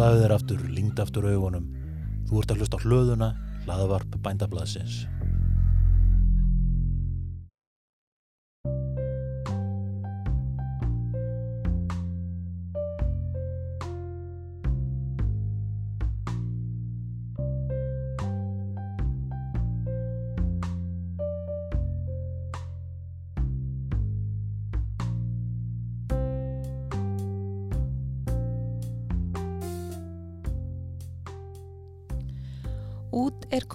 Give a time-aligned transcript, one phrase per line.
[0.00, 1.64] Slaðu þér aftur, lingd aftur augunum.
[2.30, 3.26] Þú ert að hlusta á hlöðuna,
[3.66, 4.94] hlaðavarp bændablaðsins.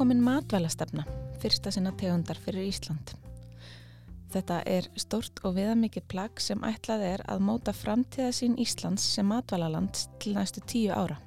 [0.05, 1.02] Komin matvælastefna,
[1.41, 3.16] fyrsta sinna tegundar fyrir Ísland.
[4.30, 9.26] Þetta er stort og viðamikið plagg sem ætlað er að móta framtíða sín Íslands sem
[9.26, 11.18] matvælaland til næstu tíu ára.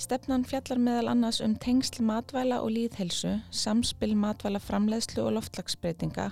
[0.00, 6.30] Stefnan fjallar meðal annars um tengsl matvæla og líðhelsu, samspil matvæla framleiðslu og loftlagsbreytinga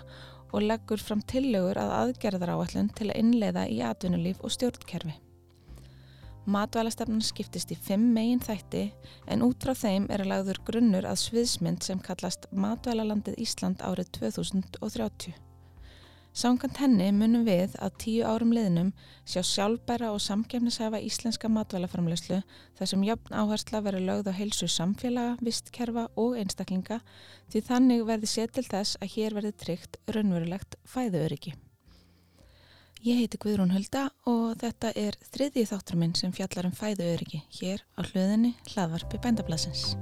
[0.55, 5.21] og leggur fram tillögur að aðgerðar áallun til að innleiða í atvinnulíf og stjórnkerfi.
[6.51, 8.89] Matvælastefnan skiptist í fimm megin þætti
[9.31, 14.11] en út frá þeim er að lagður grunnur að sviðsmynd sem kallast Matvælalandið Ísland árið
[14.19, 15.37] 2030.
[16.41, 18.91] Samkant henni munum við að tíu árum liðnum
[19.29, 22.43] sjá sjálfbæra og samkefnisæfa íslenska matvælaframlegslu
[22.79, 27.01] þar sem jöfn áhersla verið lögð á heilsu samfélaga, vistkerfa og einstaklinga
[27.51, 31.59] því þannig verði sér til þess að hér verði tryggt raunverulegt fæðuöryggi.
[33.01, 37.81] Ég heiti Guðrún Hulda og þetta er þriðji þáttur minn sem fjallar um fæðuöryggi hér
[37.97, 39.95] á hlöðinni hlaðvarpi bændablasins.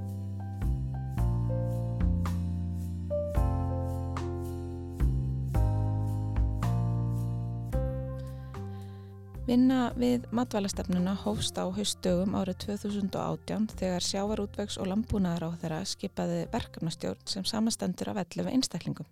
[9.46, 16.42] Vinna við matvælastefnuna hófst á haustdögum árið 2018 þegar sjávarútvegs og lambúnaðar á þeirra skipaði
[16.50, 19.06] verkefnastjórn sem samastendur af 11 einstaklingum.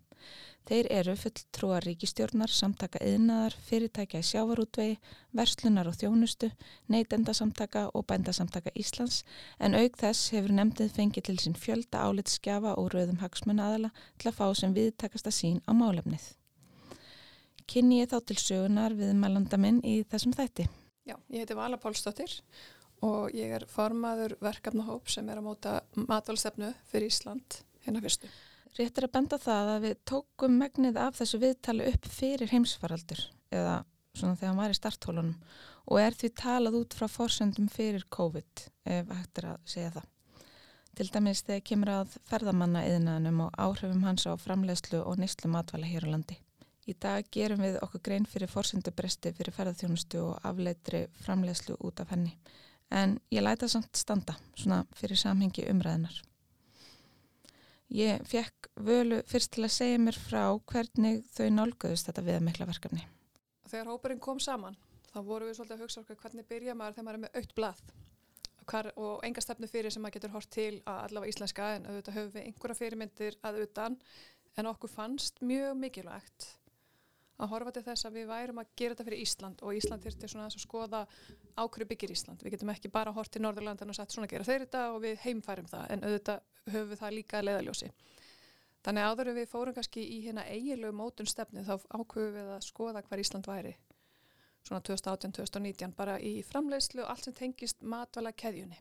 [0.67, 4.97] Þeir eru fulltrúar ríkistjórnar, samtaka yðnaðar, fyrirtækja í sjávarútvegi,
[5.39, 6.49] verslunar og þjónustu,
[6.91, 9.21] neytendasamtaka og bændasamtaka Íslands
[9.63, 14.41] en auk þess hefur nefndið fengið til sín fjölda álitskjafa og rauðum hagsmunnaðala til að
[14.41, 16.33] fá sem viðtakasta sín á málefnið.
[17.71, 20.67] Kynni ég þá til sögunar við mælanda minn í þessum þætti.
[21.07, 22.41] Já, ég heiti Vala Pálsdóttir
[23.07, 28.31] og ég er formaður verkefnahóp sem er að móta matvælstefnu fyrir Ísland hérna fyrstu.
[28.77, 33.23] Rétt er að benda það að við tókum megnið af þessu viðtali upp fyrir heimsfaraldur
[33.55, 33.79] eða
[34.17, 35.39] svona þegar hann var í starthólunum
[35.87, 40.11] og er því talað út frá forsöndum fyrir COVID ef hægt er að segja það.
[40.97, 45.89] Til dæmis þegar kemur að ferðamanna yðnaðnum og áhrifum hans á framleiðslu og nýslu matvæla
[45.89, 46.39] hér á landi.
[46.87, 52.13] Í dag gerum við okkur grein fyrir forsendubresti fyrir ferðarþjónustu og afleitri framleiðslu út af
[52.13, 52.37] henni.
[52.93, 56.21] En ég læta samt standa, svona fyrir samhengi umræðinar.
[57.95, 60.43] Ég fekk völu fyrst til að segja mér frá
[60.73, 63.07] hvernig þau nálgöðust þetta viðamikla verkefni.
[63.71, 64.77] Þegar hópurinn kom saman,
[65.13, 67.57] þá voru við svolítið að hugsa okkur hvernig byrja maður þegar maður er með aukt
[67.57, 67.87] blað
[68.67, 72.17] Hvar, og enga stefnu fyrir sem maður getur hort til að allavega íslenska en auðvitað
[72.17, 73.97] höfum við einhverja fyrirmyndir að utan
[74.59, 76.49] en okkur fannst mjög mikilvægt
[77.37, 80.31] að horfa til þess að við værum að gera þetta fyrir Ísland og Ísland þurfti
[80.33, 81.05] svona að skoða
[81.55, 82.43] ákveðu byggir Ísland.
[82.43, 85.21] Við getum ekki bara hort til Norðurlandan og sagt svona gera þeir þetta og við
[85.23, 87.91] heimfærum það en auðvitað höfum við það líka að leiðaljósi.
[88.87, 93.03] Þannig áður við fórum kannski í hérna eigilegu mótun stefni þá ákveðum við að skoða
[93.07, 93.73] hver Ísland væri.
[94.67, 98.79] Svona 2018-2019 bara í framleiðslu og allt sem tengist matvala keðjunni.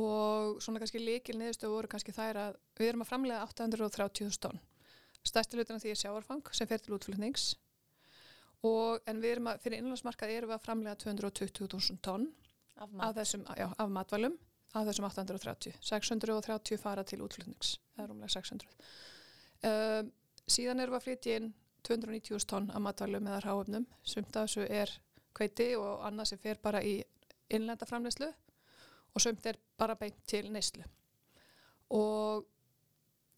[0.00, 4.62] Og svona kannski líkil niðurstöðu voru kannski þær að við erum að framleiða 830.000 tonn.
[5.22, 7.50] Stærsti hlutin af því er sjáarfang sem fer til útflutnings.
[8.68, 12.30] Og en við erum að, fyrir innlandsmarkað erum við að framlega 220.000 tonn
[12.80, 14.36] Af, af þessum, já, af matvælum
[14.72, 18.68] af þessum 830, 630 fara til útflutnings, það er umlega 600
[19.68, 20.12] um,
[20.50, 21.52] síðan erum við að flytja inn
[21.86, 24.92] 290.000 tonn af matvælum eða ráöfnum, sumt af þessu er
[25.34, 26.98] kveiti og annað sem fer bara í
[27.52, 28.28] innlenda framlegslu
[29.12, 30.84] og sumt er bara beint til neyslu.
[31.92, 32.46] Og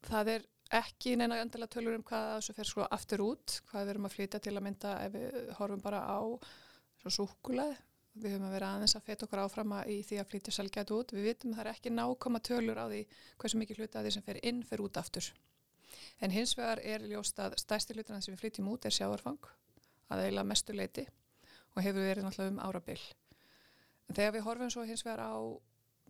[0.05, 0.45] það er
[0.79, 4.15] ekki neina endilega tölur um hvað þessu fer sko aftur út, hvað við erum að
[4.15, 6.19] flytja til að mynda ef við horfum bara á
[7.05, 7.75] súkuleð,
[8.15, 11.11] við höfum að vera aðeins að feta okkur áfram í því að flytja selgæt út,
[11.15, 13.01] við vitum að það er ekki nákoma tölur á því
[13.41, 15.27] hversu mikið hluti að því sem fer inn fer út aftur.
[16.23, 19.49] En hins vegar er ljóst að stærsti hlutina sem við flytjum út er sjáarfang,
[20.07, 21.05] að eiginlega mestu leiti
[21.75, 23.01] og hefur verið náttúrulega um árabil.
[24.07, 25.35] En þegar við horfum svo hins vegar á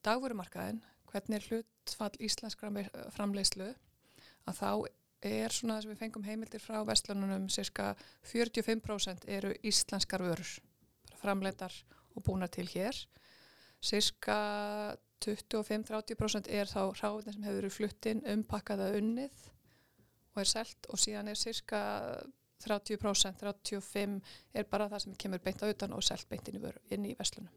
[0.06, 2.70] dagvörumarkaðin, hvernig hlutfall íslenskra
[3.16, 3.72] framleiðslu
[4.46, 4.70] að þá
[5.26, 7.96] er svona þess að við fengum heimildir frá vestlununum cirka
[8.30, 10.52] 45% eru íslenskar vörur
[11.26, 11.76] framleitar
[12.16, 13.02] og búnar til hér
[13.86, 14.38] cirka
[15.26, 19.46] 25-30% er þá ráðin sem hefur verið fluttinn umpakkaða unnið
[20.36, 21.82] og er selt og síðan er cirka
[22.66, 27.16] 30%, 35% er bara það sem kemur beint á utan og selt beint inn í,
[27.18, 27.54] vestlunum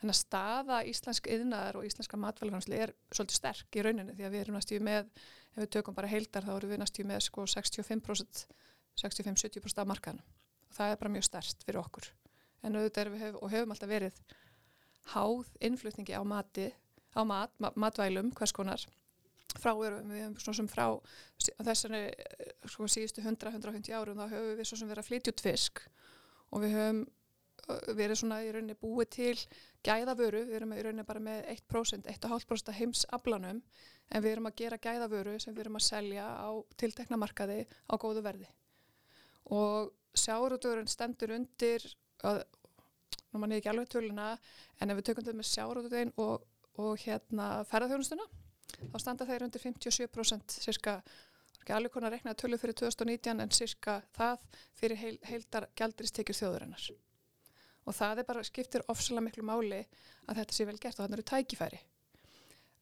[0.00, 4.34] Þannig að staða íslensk yðnaðar og íslenska matvæluframsli er svolítið sterk í rauninni því að
[4.34, 5.06] við erum næstíu með,
[5.54, 8.42] ef við tökum bara heildar þá erum við næstíu með sko 65%,
[9.00, 10.20] 65-70% af markaðan.
[10.68, 12.10] Og það er bara mjög sterkt fyrir okkur.
[12.64, 14.20] En auðvitað erum við hef, og hefum alltaf verið
[15.12, 16.68] háð innflutningi á mati,
[17.12, 18.84] á mat, matvælum hvers konar.
[19.54, 20.86] Frá erum við svona sem frá
[21.38, 22.06] þessari
[22.66, 25.84] sko, síðustu 100-150 árum þá höfum við svo sem verið að flytja út fisk.
[26.50, 27.04] Og við höfum
[27.96, 29.36] verið svona í rauninni búið til
[29.86, 33.60] gæðavöru, við erum í rauninni bara með 1%, 1,5% heims aflanum
[34.10, 36.50] en við erum að gera gæðavöru sem við erum að selja á
[36.80, 38.48] tiltekna markaði á góðu verði.
[39.52, 41.84] Og sjáurúturinn stendur undir
[42.30, 42.40] að,
[43.32, 44.32] nú mann er ekki alveg töluna
[44.80, 46.48] en ef við tökum þetta með sjáurúturinn og,
[46.80, 48.28] og hérna ferðarþjónustuna
[48.90, 50.98] þá standa þeir undir 57% cirka,
[51.60, 54.46] ekki alveg konar reknaði tölu fyrir 2019 en cirka það
[54.80, 56.92] fyrir heil, heildar gældristekjur þjóðurinnar
[57.84, 59.82] og það er bara skiptir ofsalega miklu máli
[60.28, 61.80] að þetta sé vel gert og þannig eru tækifæri.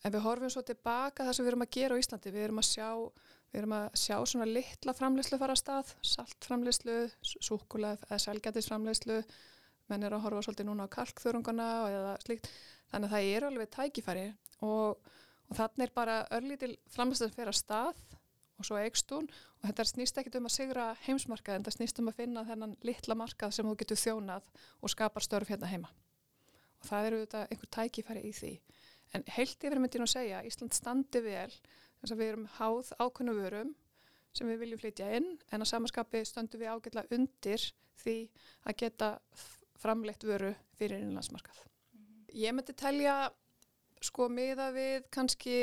[0.02, 2.62] En við horfum svo tilbaka það sem við erum að gera á Íslandi við erum
[2.62, 2.88] að sjá,
[3.52, 9.18] við erum að sjá svona litla framleyslu fara að stað saltframleyslu, súkulað eða selgætisframleyslu
[9.90, 12.48] menn er að horfa svolítið núna á kalkþörungana eða slíkt,
[12.92, 14.28] þannig að það er alveg tækifæri
[14.64, 15.12] og
[15.52, 17.98] og þannig er bara örlítil framlæslega fyrir að stað
[18.56, 19.26] og svo eigst hún.
[19.60, 22.72] Og þetta snýst ekkit um að sigra heimsmarkað en það snýst um að finna þennan
[22.88, 24.48] litla markað sem þú getur þjónað
[24.80, 25.90] og skapar störf hérna heima.
[26.80, 28.52] Og það eru þetta einhver tækifæri í því.
[29.12, 31.52] En heilt yfir myndi nú að segja Ísland standi vel
[32.02, 33.72] þess að við erum háð ákunnu vörum
[34.32, 37.66] sem við viljum flytja inn en að samanskapi stöndum við ágætla undir
[38.02, 38.16] því
[38.66, 39.10] að geta
[39.82, 41.58] framleitt vöru fyrir innlandsmarkað.
[42.32, 43.16] Ég myndi telja
[44.02, 45.56] sko miða við kannski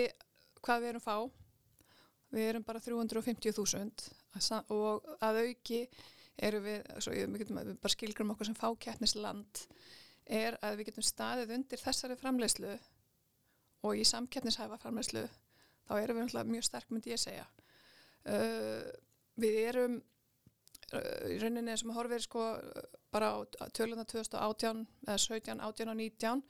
[0.63, 1.15] hvað við erum fá
[2.29, 5.81] við erum bara 350.000 og að auki
[6.39, 9.63] eru við, svo við getum við bara skilgrum okkur sem fákeppnisland
[10.29, 12.75] er að við getum staðið undir þessari framleyslu
[13.87, 15.25] og í samkeppnishæfa framleyslu
[15.89, 17.47] þá erum við mjög sterk myndi ég segja.
[18.29, 18.85] Uh,
[19.39, 19.99] við erum
[20.93, 22.47] uh, í rauninni sem horfið sko
[23.09, 26.43] bara á töluna 2018 eða 17, 18 og 19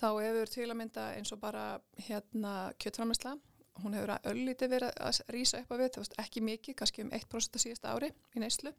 [0.00, 1.64] þá hefur til að mynda eins og bara
[2.06, 3.34] hérna kjöttframlæsla
[3.82, 7.04] hún hefur að öllítið verið að rýsa upp á við, það var ekki mikið, kannski
[7.04, 8.72] um 1% að síðasta ári í neyslu.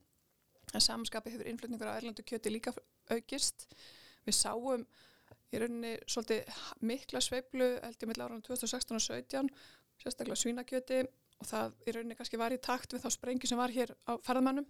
[0.72, 2.74] En samanskapi hefur innflutningur á erlandu kjötti líka
[3.12, 3.66] aukist.
[4.28, 4.86] Við sáum
[5.52, 6.52] í rauninni svolítið
[6.88, 9.52] mikla sveiblu held ég mill ára 2016 og 17
[10.02, 11.02] sérstaklega svínakjöti
[11.42, 14.14] og það í rauninni kannski var í takt við þá sprengi sem var hér á
[14.26, 14.68] ferðamannum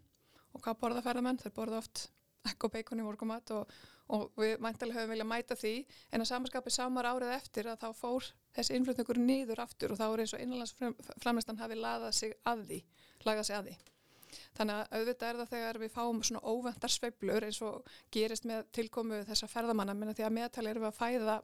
[0.52, 2.10] og hvað borða ferðamenn, þeir borða oft
[2.50, 3.70] ekko beikon í morgumat og,
[4.16, 5.74] og við mæntilega höfum viljað mæta því.
[6.12, 10.06] En að samanskapi samar árið eftir að þá fór þessi innflutningur nýður aftur og þá
[10.08, 12.82] er eins og innlandsframlistan hafi lagað sig að því,
[13.28, 13.78] að.
[14.56, 18.70] Þannig að auðvitað er það þegar við fáum svona óvendar sveiblur eins og gerist með
[18.78, 19.96] tilkomu þessa ferðamanna.
[19.96, 21.36] Minna því að meðtali erum við að fæða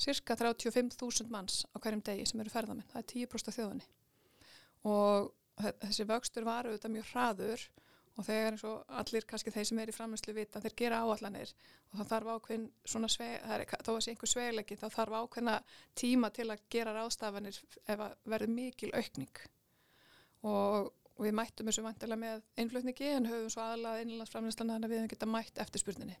[0.00, 3.88] cirka 35.000 manns á hverjum degi sem eru ferðamenn, það er 10% þjóðunni
[4.88, 5.32] og
[5.82, 7.64] þessi vöxtur var auðvitað mjög hraður
[8.18, 11.52] og þegar eins og allir kannski þeir sem er í framhengslu vita þeir gera áallanir
[11.92, 15.54] og þá þarf ákveðin svona sveg, er, þá er þessi einhver svegleiki þá þarf ákveðina
[15.98, 19.40] tíma til að gera rástafanir ef að verður mikil aukning.
[20.42, 20.92] Og,
[21.22, 25.10] við mættum þessu vantilega með einflutningi en höfum svo aðlað innlandsframhengslan þannig að við hefum
[25.12, 26.16] geta mætt eftirspurninni.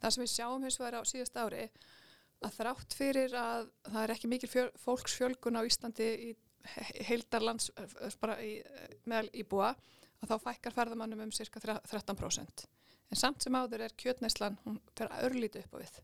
[0.00, 1.64] Það sem við sjáum hins vegar á síðast ári
[2.40, 6.30] að þrátt fyrir að það er ekki mikil fjöl, fólksfjölgun á Íslandi í
[7.08, 7.70] heildarlands
[8.20, 8.58] bara í,
[9.08, 9.72] meðal íbúa
[10.20, 12.64] að þá fækkar ferðamannum um cirka 13%.
[13.10, 16.00] En samt sem áður er kjötneislan, hún fer að örlíti upp á við.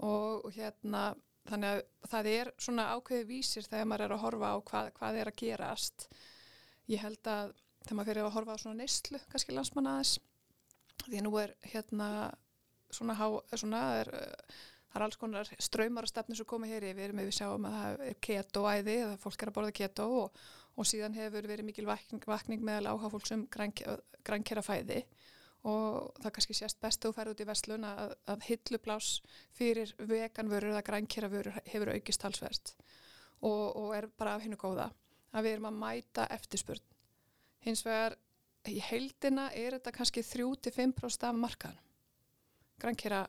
[0.00, 1.02] Og, og hérna,
[1.48, 5.20] þannig að það er svona ákveði vísir þegar maður er að horfa á hvað, hvað
[5.20, 6.08] er að gerast.
[6.90, 7.52] Ég held að
[7.84, 10.16] þegar maður fyrir að horfa á svona neyslu, kannski landsmann aðeins,
[11.04, 12.08] því nú er hérna
[12.90, 14.10] svona, há, svona er,
[14.90, 18.06] það er alls konar ströymar og stefnir sem koma hér yfir, við sjáum að það
[18.08, 20.40] er keto-æði, að fólk er að borða keto og
[20.78, 25.02] og síðan hefur verið mikil vakning, vakning meðal áhagfólksum grænkera fæði
[25.68, 29.10] og það kannski sést best þú færði út í vestlun að, að hilluplás
[29.56, 32.74] fyrir veganvörur eða grænkera vörur hefur aukist halsverst
[33.44, 34.88] og, og er bara af hennu góða
[35.34, 36.82] að við erum að mæta eftirspurn.
[37.62, 38.16] Hins vegar
[38.68, 41.84] í heildina er þetta kannski 3-5% af markaðan
[42.80, 43.26] grænkera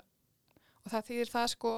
[0.81, 1.73] og það þýðir það sko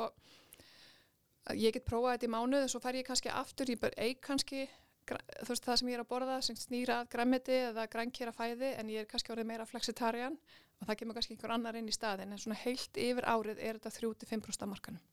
[1.60, 4.22] ég get prófað þetta í mánuð og svo fær ég kannski aftur, ég bör eig
[4.24, 4.66] kannski
[5.04, 8.70] þú veist það sem ég er að borða sem snýra að græmiti eða grænkjera fæði
[8.80, 10.38] en ég er kannski orðið meira flexitarian
[10.80, 13.80] og það kemur kannski einhver annar inn í staðin en svona heilt yfir árið er
[13.80, 15.04] þetta 35% markanum.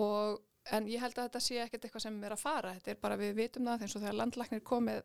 [0.00, 0.40] Og
[0.76, 3.20] en ég held að þetta sé ekkert eitthvað sem er að fara þetta er bara
[3.20, 5.00] við vitum það eins og þegar landlæknir komið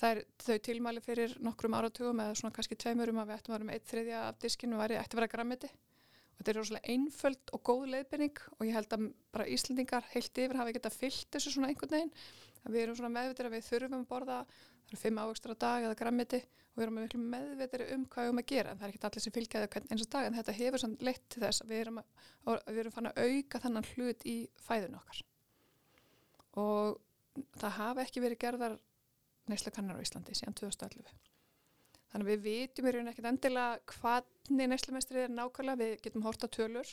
[0.00, 3.58] það er þau tilmæli fyrir nokkrum áratugum eða svona kannski tveimurum að við ættum að
[3.58, 5.93] vera með eitt þriðja af diskinu væri ætti að vera græmiti og
[6.38, 10.58] þetta er rosalega einföld og góð leiðbyrning og ég held að bara Íslandingar heilt yfir
[10.60, 12.12] hafi geta fyllt þessu svona einhvern veginn.
[12.64, 15.86] Við erum svona meðvitir að við þurfum að borða það eru fimm ávöxtur á dag
[15.86, 16.40] eða grammiti
[16.74, 18.72] og við erum meðvitir um hvað við erum að gera.
[18.72, 21.28] En það er ekki allir sem fylgjaði eins og dag en þetta hefur svona leitt
[21.32, 24.98] til þess að við erum, að, við erum fann að auka þannan hlut í fæðun
[25.00, 25.22] okkar.
[26.64, 28.80] Og það hafi ekki verið gerðar
[29.50, 31.33] neyslukannar á Íslandi síðan 2011
[32.14, 36.90] Þannig við vitum í raun ekkert endilega hvernig neyslumestrið er nákvæmlega, við getum horta tölur,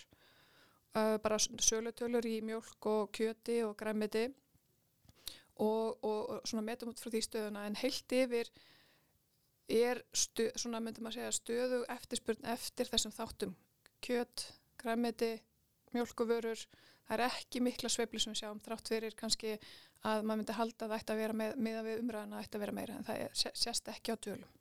[0.98, 4.24] uh, bara sölutölur í mjölk og kjöti og græmiti
[5.62, 7.68] og, og, og svona metum út frá því stöðuna.
[7.70, 8.50] En heilt yfir
[9.70, 13.54] er stu, svona myndum að segja stöðu eftirspurn eftir þessum þáttum.
[14.02, 14.48] Kjöt,
[14.82, 15.36] græmiti,
[15.94, 16.66] mjölkuvörur,
[17.06, 19.54] það er ekki mikla sveifli sem við sjáum þrátt fyrir kannski
[20.02, 22.66] að maður myndi halda að það ætti að vera með, að við það ætti að
[22.66, 24.58] vera meira en það er, sést ekki á tölum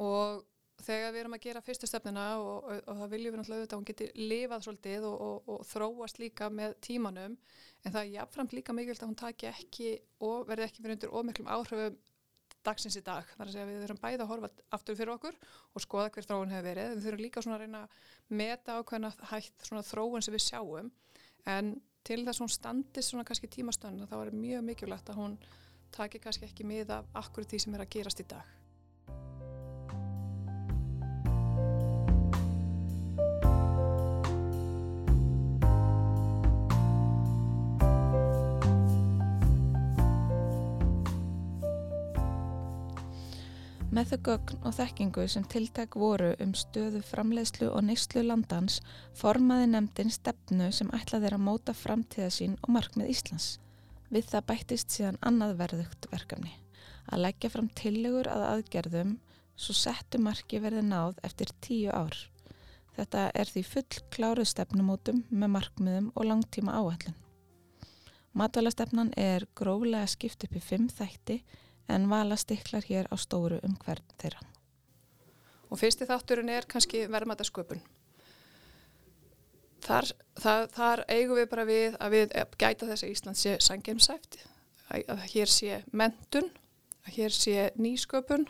[0.00, 0.44] og
[0.84, 3.76] þegar við erum að gera fyrstu stefnina og, og, og það viljum við náttúrulega auðvitað
[3.76, 8.56] að hún geti lifað svolítið og, og þróast líka með tímanum en það er jáfnframt
[8.56, 9.94] líka mikilvægt að hún taki ekki
[10.26, 11.96] og verði ekki verið undir ómiklum áhrifum
[12.64, 13.28] dagsins í dag.
[13.28, 15.38] Það er að segja að við þurfum bæða að horfa aftur fyrir okkur
[15.74, 16.92] og skoða hver þróun hefur verið.
[16.94, 20.90] Við þurfum líka svona að reyna að meta ákveðna hægt svona þróun sem við sjáum
[21.54, 21.74] en
[22.04, 25.38] til þess að hún standist svona kannski tímastönd þá er mjög mikilvægt að hún
[25.94, 28.63] taki kannski ekki miða akkurat því sem er að gerast í dag.
[43.94, 48.80] Með þau gögn og þekkingu sem tiltæk voru um stöðu framleiðslu og neyslu landans
[49.14, 53.46] formaði nefndin stefnu sem ætlaði að móta framtíða sín og markmið Íslands.
[54.10, 56.50] Við það bættist síðan annað verðugt verkefni.
[57.06, 59.12] Að leggja fram tillegur að aðgerðum
[59.54, 62.18] svo settu marki verði náð eftir tíu ár.
[62.98, 67.14] Þetta er því full kláruð stefnumótum með markmiðum og langtíma áhællin.
[68.34, 71.44] Matvælastefnan er gróflega skipt upp í fimm þætti
[71.88, 74.40] en vala stiklar hér á stóru um hvern þeirra.
[75.70, 77.82] Og fyrsti þátturinn er kannski verðmætasköpun.
[79.84, 80.08] Þar,
[80.40, 84.38] þar, þar eigum við bara við að við gæta þess að Ísland sé sangjumsæft,
[84.94, 86.48] að hér sé mentun,
[87.04, 88.46] að hér sé nýsköpun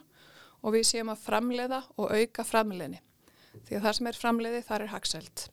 [0.62, 3.00] og við séum að framleiða og auka framleiðni.
[3.66, 5.48] Því að það sem er framleiði þar er haxelt.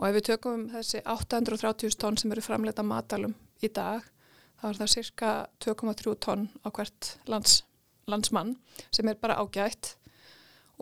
[0.00, 4.06] Og ef við tökum þessi 830 tónn sem eru framleiða matalum í dag,
[4.62, 5.32] þá er það cirka
[5.64, 7.62] 2,3 tonn á hvert lands,
[8.06, 8.54] landsmann
[8.94, 9.96] sem er bara ágætt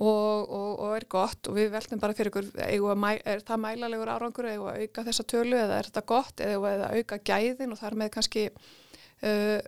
[0.01, 2.51] og, og, og er gott og við veltum bara fyrir ykkur,
[2.97, 6.93] mæ, er það mælalegur árangur eða auka þessa tölu eða er þetta gott eða, eða
[6.97, 9.59] auka gæðin og þar með kannski uh,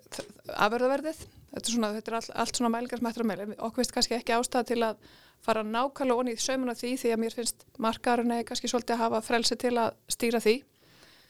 [0.56, 1.24] afverðaverðið.
[1.52, 3.48] Þetta er, svona, þetta er all, allt svona mælingar sem ættir að mæla.
[3.58, 5.02] Okkur veist kannski ekki ástæða til að
[5.42, 9.02] fara nákvæmlega onni í saumuna því því að mér finnst markarinn eða kannski svolítið að
[9.04, 10.56] hafa frelsi til að stýra því.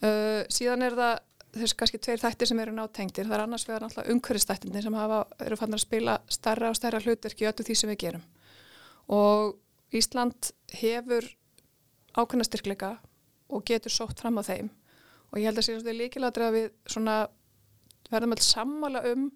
[0.03, 1.13] Uh, síðan er það
[1.53, 5.19] þessu kannski tveir þættir sem eru nátengtir það er annars vegar náttúrulega umhverfistættinni sem hafa,
[5.45, 8.25] eru fannar að spila starra og starra hlutverki öllu því sem við gerum.
[9.13, 9.59] Og
[9.93, 11.27] Ísland hefur
[12.17, 12.95] ákveðna styrkleika
[13.53, 14.71] og getur sótt fram á þeim.
[15.33, 17.17] Og ég held að séum þetta líkiladur að við svona
[18.13, 19.27] verðum alls sammála um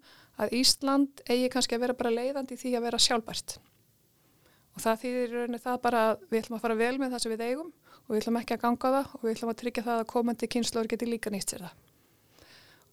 [0.41, 3.57] að Ísland eigi kannski að vera bara leiðandi því að vera sjálfbært.
[4.77, 7.33] Og það þýðir rauninni það bara að við ætlum að fara vel með það sem
[7.33, 7.69] við eigum
[8.07, 10.49] og við ætlum ekki að ganga það og við ætlum að tryggja það að komandi
[10.53, 11.86] kynnslóður geti líka nýtt sér það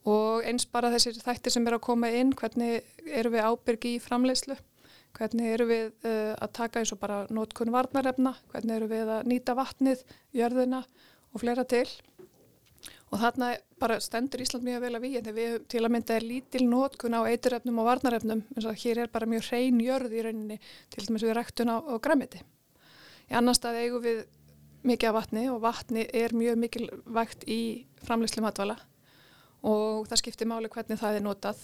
[0.04, 4.02] og eins bara þessir þættir sem er að koma inn, hvernig eru við ábyrgi í
[4.04, 4.56] framleiðslu,
[5.16, 9.30] hvernig eru við uh, að taka eins og bara nótkunn varnarefna, hvernig eru við að
[9.30, 10.04] nýta vatnið,
[10.36, 10.82] jörðina
[11.32, 11.86] og fleira til?
[13.14, 16.26] Og þarna bara stendur Ísland mjög vel að við, en við til að mynda er
[16.26, 20.24] lítil nótkunn á eiturefnum og varnarefnum, eins og hér er bara mjög hrein jörð í
[20.26, 20.58] rauninni
[20.92, 22.42] til dæmis við ræktun á, á græmiti.
[23.30, 24.24] Í annar stað eigum við
[24.84, 27.60] mikið af vatni og vatni er mjög mikilvægt í
[28.04, 28.76] framleiðslu matvala
[29.64, 31.60] og það skiptir máli hvernig það er notað.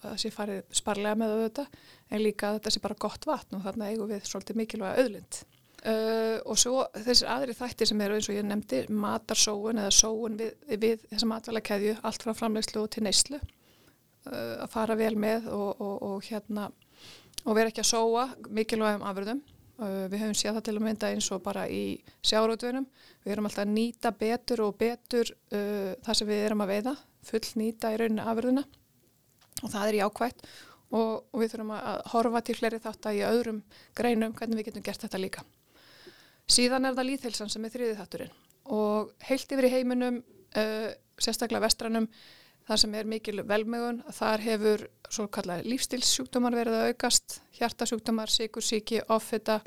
[0.00, 3.90] Það sé farið sparlega með auðvitað en líka þetta sé bara gott vatn og þarna
[3.90, 5.40] eigum við svolítið mikilvæga auðlind.
[5.80, 10.34] Uh, og svo þessir aðri þættir sem eru eins og ég nefndi matarsóun eða sóun
[10.36, 15.48] við, við þessa matvæla keðju allt frá framlegslu til neyslu uh, að fara vel með
[15.56, 16.66] og, og, og hérna
[17.46, 19.40] og vera ekki að sóa mikilvægum afröðum
[19.80, 21.82] uh, við höfum séð það til að mynda eins og bara í
[22.28, 22.84] sjárótvönum
[23.24, 26.96] við erum alltaf að nýta betur og betur uh, það sem við erum að veiða
[27.26, 28.64] full nýta í rauninu afurðuna
[29.60, 30.44] og það er jákvægt
[30.90, 33.62] og, og við þurfum að horfa til fleiri þátt að í öðrum
[33.96, 35.44] greinum hvernig við getum gert þetta líka.
[36.50, 38.36] Síðan er það líðhelsan sem er þriðið þátturinn
[38.70, 40.20] og heilt yfir í heiminum,
[40.58, 42.06] uh, sérstaklega vestranum,
[42.68, 49.00] þar sem er mikil velmögun, þar hefur svo kallar lífstilssjúkdómar verið að aukast, hjartasjúkdómar, sikursíki,
[49.10, 49.58] offita,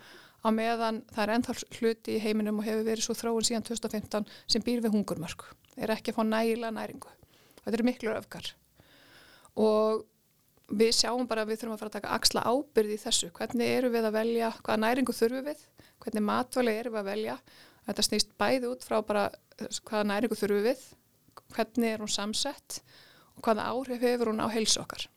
[0.43, 4.31] á meðan það er ennþá hluti í heiminum og hefur verið svo þróun síðan 2015
[4.47, 5.45] sem býr við hungurmörk.
[5.79, 7.11] Er ekki að fá nægila næringu.
[7.63, 8.49] Þetta eru miklu öfgar.
[9.59, 10.03] Og
[10.73, 13.29] við sjáum bara að við þurfum að fara að taka axla ábyrði í þessu.
[13.35, 15.63] Hvernig eru við að velja, hvaða næringu þurfum við,
[16.03, 17.37] hvernig matvæli eru við að velja.
[17.87, 19.23] Þetta snýst bæði út frá bara
[19.59, 20.83] hvaða næringu þurfum við,
[21.53, 22.79] hvernig er hún samsett
[23.37, 25.07] og hvaða áhrif hefur hún á heilsu okkar.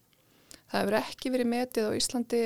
[0.67, 2.43] Það hefur ekki verið metið á Íslandi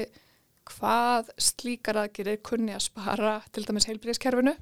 [0.71, 4.55] hvað slíkar aðgerir kunni að spara til dæmis heilbríðiskerfinu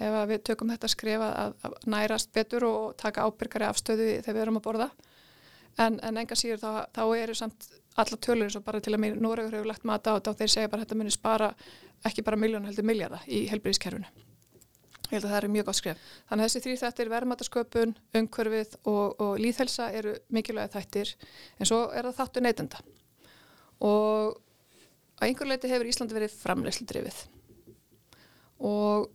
[0.00, 4.46] ef við tökum þetta skrifa að, að nærast betur og taka ábyrgari afstöðu þegar við
[4.46, 4.88] erum að borða
[5.78, 7.68] en, en enga síður þá, þá eru samt
[8.00, 10.40] alla tölur eins og bara til að mér Nóregur hefur lagt mata á þetta og
[10.40, 11.52] þeir segja bara þetta munir spara
[12.06, 14.28] ekki bara miljón heldur miljarda í heilbríðiskerfinu
[15.10, 16.02] Ég held að það er mjög gott skref.
[16.30, 21.10] Þannig að þessi þrý þættir, verðmatasköpun, umhverfið og, og líðhelsa eru mikilvægi þættir
[21.58, 22.82] en svo er það þáttu neytenda.
[23.82, 24.36] Og
[25.18, 27.18] á einhver leiti hefur Íslandi verið framlegslu drifið.
[28.70, 29.10] Og,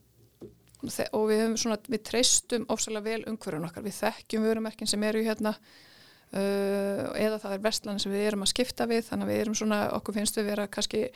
[1.15, 3.85] og við, svona, við treystum ofsalega vel umhverfun okkar.
[3.85, 8.53] Við þekkjum vörumerkin sem eru hérna uh, eða það er vestlan sem við erum að
[8.53, 11.07] skipta við þannig að við erum svona, okkur finnst við vera kannski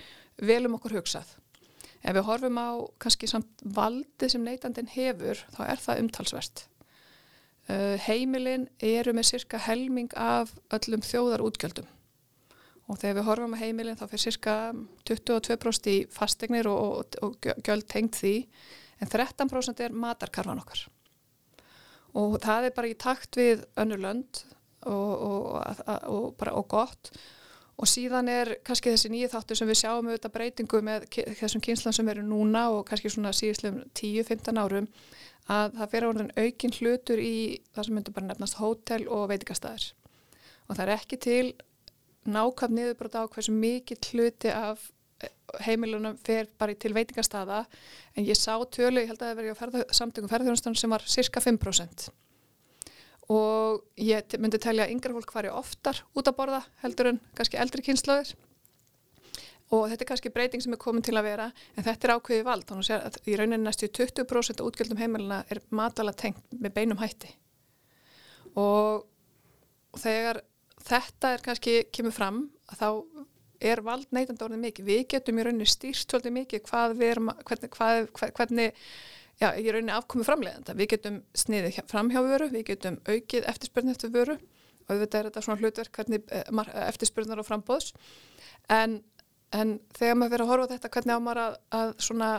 [0.49, 1.35] vel um okkur hugsað.
[1.99, 2.69] Ef við horfum á
[3.01, 6.65] kannski samt valdi sem neytandin hefur, þá er það umtalsvert.
[7.69, 11.89] Uh, heimilin eru með cirka helming af öllum þjóðar útgjöldum
[12.89, 14.55] og þegar við horfum á heimilin þá fyrir cirka
[15.05, 18.33] 22% í fastegnir og, og, og gjöld tengt því
[18.99, 20.85] en 13% er matarkarfan okkar.
[22.19, 24.43] Og það er bara í takt við önnur lönd
[24.89, 25.59] og,
[26.09, 27.11] og bara og gott
[27.79, 31.05] Og síðan er kannski þessi nýju þáttur sem við sjáum auðvitað breytingu með
[31.39, 34.89] þessum kynslan sem eru núna og kannski svona síðislegum 10-15 árum
[35.49, 37.37] að það fyrir orðin aukinn hlutur í
[37.71, 39.85] það sem myndur bara nefnast hótel og veitikastæðir.
[40.67, 41.45] Og það er ekki til
[42.27, 44.83] nákvæm niðurbrót á hversu mikið hluti af
[45.65, 47.63] heimilunum fer bara til veitikastæða
[48.15, 51.05] en ég sá tölu, ég held að það verið á ferða, samtökum ferðarþjónustan sem var
[51.09, 52.09] cirka 5%
[53.29, 57.59] og ég myndi telja að yngra fólk fari oftar út að borða heldur en kannski
[57.61, 58.33] eldri kynslaður
[59.75, 62.45] og þetta er kannski breyting sem er komin til að vera en þetta er ákveði
[62.47, 62.65] vald.
[62.69, 67.29] Þannig að í rauninni næstu 20% útgjöldum heimilina er matala tengt með beinum hætti.
[68.57, 69.05] Og
[70.01, 70.41] þegar
[70.89, 72.47] þetta er kannski kemur fram
[72.79, 72.87] þá
[73.59, 74.89] er vald neytandi orðið mikið?
[74.89, 78.83] Við getum í rauninni stýrt svolítið mikið hvað við erum, hvernig, hvað, hvernig
[79.39, 80.77] já, ég rauninni afkomi framleiðanda.
[80.79, 84.37] Við getum sniðið fram hjá vöru, við getum aukið eftirspurn eftir vöru.
[84.87, 87.91] Og auðvitað er þetta svona hlutverk hvernig eh, eftirspurnar og frambóðs
[88.73, 88.99] en,
[89.53, 92.31] en þegar maður verður að horfa þetta hvernig á maður að, að svona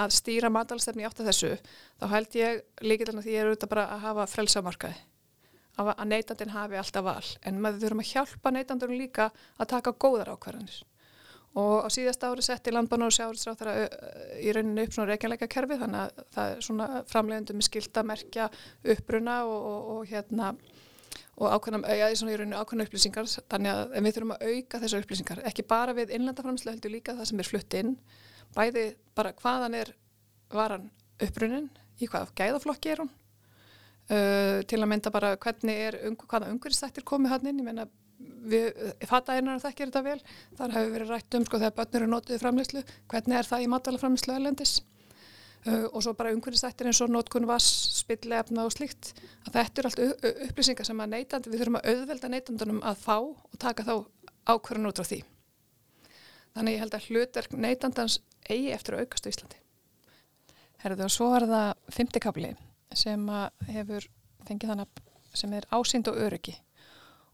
[0.00, 1.52] að stýra matalstefni átt að þessu
[1.98, 4.98] þá held ég líkilega því ég er auðvitað bara að hafa frelsamarkaði
[5.80, 7.26] að neytandin hafi alltaf val.
[7.46, 10.82] En maður þurfum að hjálpa neytandunum líka að taka góðar ákvarðanir.
[11.58, 13.64] Og á síðast ári setti landbánu og sjáuristráð
[14.38, 18.46] í rauninu upp svona reykjanleika kerfi þannig að það er svona framlegundum með skildamerkja
[18.94, 20.52] uppbruna og, og, og hérna
[21.40, 23.30] og ákveðna, já, í rauninu ákveðna upplýsingar.
[23.50, 27.30] Þannig að við þurfum að auka þessar upplýsingar ekki bara við innlandaframslu heldur líka það
[27.32, 27.94] sem er flutt inn.
[28.54, 28.86] Bæði
[29.18, 29.94] bara hvaðan er
[30.54, 31.66] varan uppbrunin
[31.98, 33.10] í hvaða gæðaflokki er hún
[34.10, 37.88] uh, til að mynda bara hvernig er hvaða umhverfistættir komið hann inn, ég menna
[38.50, 38.70] við
[39.08, 40.20] fatta einar að þekkir þetta vel.
[40.58, 43.68] Þar hefur verið rætt um sko þegar börnur eru nótið framleyslu, hvernig er það í
[43.74, 44.76] matalaframleyslu elendis
[45.66, 47.68] uh, og svo bara umhverfistættir eins og nótkun vass
[48.00, 49.12] spillefna og slíkt
[49.46, 50.02] að þetta er allt
[50.50, 53.94] upplýsingar sem að neytandi við þurfum að auðvelda neytandunum að fá og taka þá
[54.50, 55.22] ákvörðan út á því.
[56.56, 58.18] Þannig ég held að hlutverk neytandans
[58.50, 59.60] eigi eftir að aukast á Íslandi.
[60.80, 62.54] Herðu og svo er það fymtikabli
[62.96, 63.28] sem
[63.68, 64.06] hefur
[64.48, 65.02] fengið þannig
[65.34, 66.56] sem er ásýnd og öryggi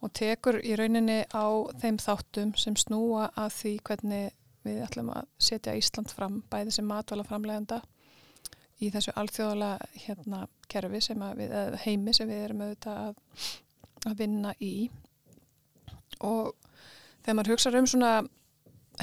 [0.05, 1.47] og tekur í rauninni á
[1.81, 4.27] þeim þáttum sem snúa að því hvernig
[4.67, 7.81] við ætlum að setja Ísland fram bæði sem matvala framlegenda
[8.83, 9.71] í þessu alþjóðala
[10.05, 11.55] hérna, kerfi sem við,
[11.87, 13.21] heimi sem við erum auðvitað að,
[14.11, 14.75] að vinna í.
[16.27, 16.53] Og
[17.23, 18.13] þegar maður hugsa um svona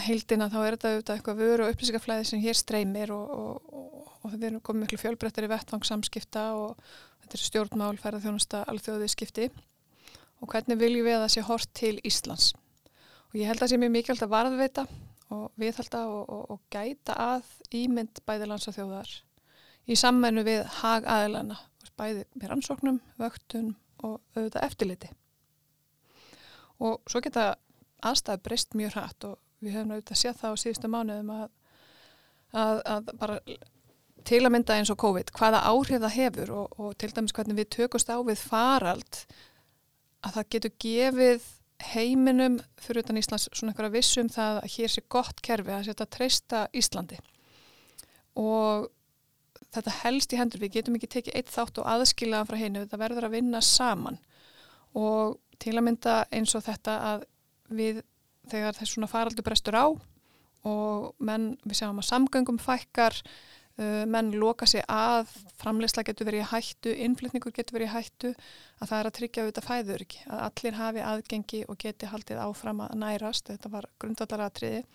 [0.01, 4.11] heildina þá er þetta auðvitað eitthvað vöru og upplýsingaflæði sem hér streymir og, og, og,
[4.23, 6.79] og við erum komið miklu fjölbreyttir í vettvangssamskipta og
[7.23, 9.49] þetta er stjórnmál, ferðarþjónusta, alþjóðið skipti
[10.43, 12.51] og hvernig viljum við að það sé hort til Íslands.
[13.31, 14.87] Og ég held að það sé mjög mikilvægt að varðveita
[15.33, 19.13] og viðhalda og, gæta að ímynd bæði lands og þjóðar
[19.89, 21.57] í sammennu við hag aðilana,
[21.99, 25.09] bæði með rannsóknum, vöktun og auðvitað eftirliti.
[26.83, 27.53] Og svo geta
[28.03, 31.47] aðstæði breyst mjög hrætt og við höfum auðvitað séð það á síðustu mánuðum að,
[32.63, 33.39] að, að bara
[34.27, 37.59] til að mynda eins og COVID, hvaða áhrif það hefur og, og til dæmis hvernig
[37.59, 39.19] við tökumst á við farald
[40.23, 41.51] að það getur gefið
[41.91, 46.05] heiminum fyrir utan Íslands svona einhverja vissum það að hér sé gott kerfi að setja
[46.05, 47.19] að treysta Íslandi.
[48.39, 48.87] Og
[49.73, 53.01] þetta helst í hendur, við getum ekki tekið eitt þátt og aðskilaðan frá hennu, þetta
[53.01, 54.19] verður að vinna saman.
[54.95, 57.27] Og til að mynda eins og þetta að
[57.73, 58.01] við
[58.51, 59.87] þegar þess svona faraldur brestur á
[60.63, 63.17] og menn, við sjáum að samgöngum fækkar
[63.79, 68.33] uh, menn loka sig að, framleysla getur verið í hættu, innflytningur getur verið í hættu
[68.79, 72.43] að það er að tryggja auðvitað fæður ekki, að allir hafi aðgengi og geti haldið
[72.45, 74.85] áfram að nærast, þetta var grundvallaratriði.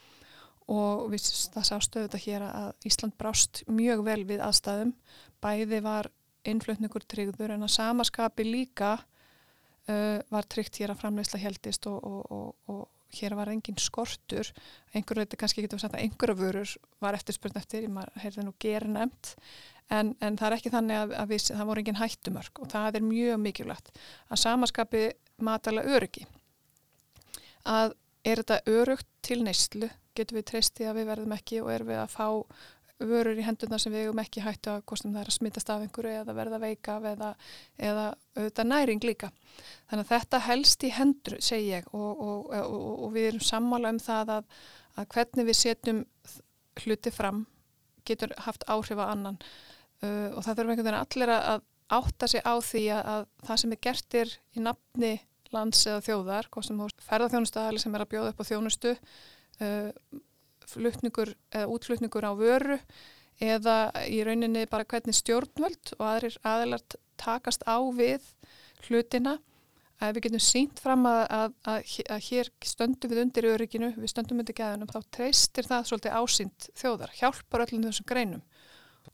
[0.68, 4.92] Og við það sástu auðvitað hér að Ísland brást mjög vel við aðstæðum,
[5.40, 6.11] bæði var
[6.48, 12.20] innflytningur tryggður en að samaskapi líka uh, var tryggt hér að framleysla heldist og, og,
[12.32, 12.84] og, og
[13.14, 14.51] hér var engin skortur.
[14.92, 18.55] Einhverju, þetta kannski getur við sagt að einhverju vörur var eftirspurn eftir, ég heyrði nú
[18.61, 19.35] gera nefnt,
[19.88, 22.99] en, en það er ekki þannig að, að við, það voru engin hættumörk og það
[22.99, 23.92] er mjög mikilvægt
[24.29, 25.05] að samaskapi
[25.44, 26.27] matala öryggi.
[27.68, 27.94] Að
[28.27, 32.03] er þetta örugt til neyslu, getur við treysti að við verðum ekki og erum við
[32.03, 32.27] að fá
[32.98, 35.84] vörur í hendurna sem við hefum ekki hættu að kostum það er að smittast af
[35.84, 37.28] einhverju eða verða veika eða,
[37.78, 39.30] eða auðvitað næring líka.
[39.90, 43.94] Þannig að þetta helst í hendur, segi ég, og, og, og, og við erum sammála
[43.94, 44.58] um það að,
[44.98, 46.04] að hvernig við setjum
[46.82, 47.46] hluti fram
[48.08, 49.38] getur haft áhrif á annan
[50.02, 51.64] uh, og það þurfum einhvern veginn allir að
[51.98, 55.12] átta sig á því að, að það sem er gertir í nafni
[55.54, 58.94] lands eða þjóðar, kostum ferðarþjónustæðali sem er að bjóða upp á þjónustu,
[59.64, 60.18] uh,
[60.68, 62.78] flutningur eða útflutningur á vöru
[63.38, 63.76] eða
[64.11, 66.83] í rauninni bara hvernig stjórnvöld og aðrir aðelar
[67.18, 68.24] takast á við
[68.88, 69.38] hlutina.
[69.98, 74.12] Að við getum sínt fram að, að, að, að hér stöndum við undir örygginu, við
[74.12, 78.44] stöndum undir geðunum, þá treystir það svolítið ásýnd þjóðar, hjálpar öllum þessum greinum.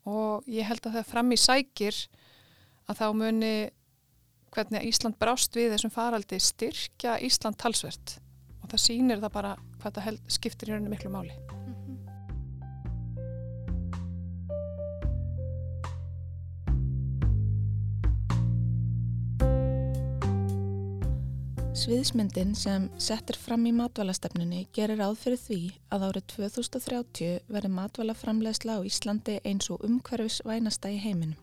[0.05, 2.03] Og ég held að það fram í sækir
[2.85, 3.55] að þá muni
[4.55, 8.19] hvernig Ísland brást við þessum faraldi styrkja Ísland talsvert.
[8.61, 11.44] Og það sýnir það bara hvað það skiptir í rauninu miklu máli.
[21.75, 25.57] Sviðismyndin sem settir fram í matvælastefnunni gerir ráð fyrir því
[25.97, 31.35] að árið 2030 verði matvælaframlegsla á Íslandi eins og umhverfis vænasta í heiminum.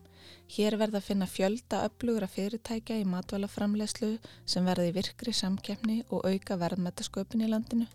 [0.56, 4.14] Hér verða að finna fjölda upplugra fyrirtækja í matvælaframlegslu
[4.48, 7.90] sem verði virkri samkeppni og auka verðmættasköpun í landinu.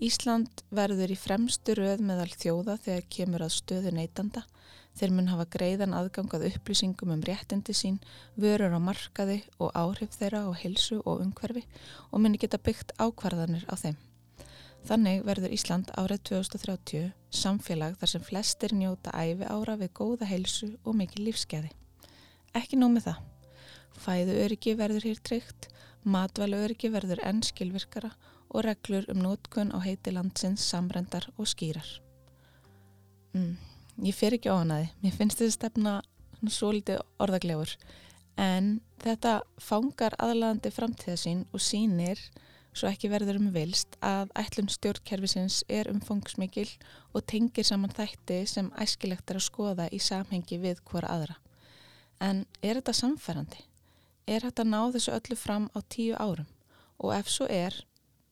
[0.00, 4.46] Ísland verður í fremstu röð meðal þjóða þegar kemur að stöðu neytanda
[4.98, 7.98] Þeir mun hafa greiðan aðgangað upplýsingum um réttindi sín,
[8.36, 11.62] vörur á markaði og áhrif þeirra á hilsu og umhverfi
[12.10, 13.96] og muni geta byggt ákvarðanir á þeim.
[14.88, 17.10] Þannig verður Ísland árið 2030
[17.42, 21.70] samfélag þar sem flestir njóta æfi ára við góða heilsu og mikið lífskeiði.
[22.56, 23.24] Ekki nóg með það.
[24.00, 25.68] Fæðu öryggi verður hér tryggt,
[26.02, 28.14] matvælu öryggi verður enn skilvirkara
[28.50, 31.88] og reglur um nótkun á heiti landsins samrendar og skýrar.
[33.34, 33.70] Mm
[34.04, 35.94] ég fer ekki á hanaði, mér finnst þetta stefna
[36.48, 37.74] svo litið orðaglegur
[38.40, 42.22] en þetta fangar aðlæðandi framtíðasín og sínir
[42.72, 46.68] svo ekki verður um vilst að ætlum stjórnkerfisins er umfangsmikil
[47.12, 51.36] og tengir saman þætti sem æskilegt er að skoða í samhengi við hvora aðra.
[52.22, 53.64] En er þetta samfærandi?
[54.30, 56.46] Er þetta ná þessu öllu fram á tíu árum?
[57.00, 57.74] Og ef svo er,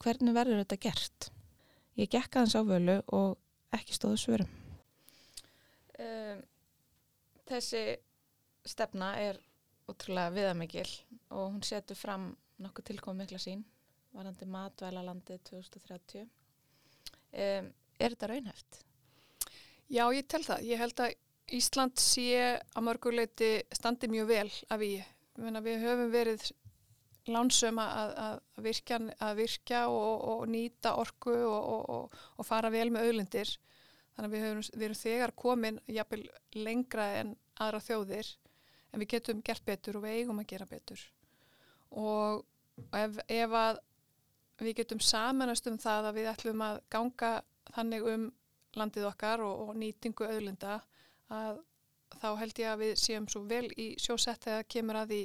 [0.05, 1.31] hvernig verður þetta gert?
[1.99, 3.39] Ég gekk aðeins á völu og
[3.75, 4.53] ekki stóðu svörum
[5.99, 6.43] um,
[7.49, 7.83] þessi
[8.69, 9.41] stefna er
[9.89, 10.89] útrúlega viðamikil
[11.33, 12.31] og hún setur fram
[12.63, 13.65] nokkuð tilkomið mikla sín
[14.15, 18.83] varandi matvælalandi 2030 um, er þetta raunhæft?
[19.89, 20.65] Já, ég tel það.
[20.69, 21.15] Ég held að
[21.57, 22.27] Ísland sé
[22.77, 24.91] að mörguleiti standi mjög vel af í.
[25.39, 26.45] Við höfum verið
[27.31, 32.89] lánsum að, að, virka, að virka og, og nýta orku og, og, og fara vel
[32.95, 33.57] með auðlindir
[34.19, 36.25] Þannig að við, höfum, við erum þegar komin jafnvel
[36.59, 37.29] lengra en
[37.63, 38.31] aðra þjóðir
[38.91, 41.05] en við getum gert betur og við eigum að gera betur.
[41.95, 42.41] Og
[42.99, 43.55] ef, ef
[44.59, 47.31] við getum samanast um það að við ætlum að ganga
[47.77, 48.27] þannig um
[48.75, 50.81] landið okkar og, nýtingu auðlinda
[51.31, 51.63] að
[52.19, 55.23] þá held ég að við séum svo vel í sjósett þegar kemur að því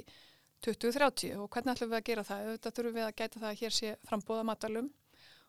[0.64, 2.52] 2030 og hvernig ætlum við að gera það?
[2.56, 4.92] Þetta þurfum við að gæta það að hér sé frambóða matalum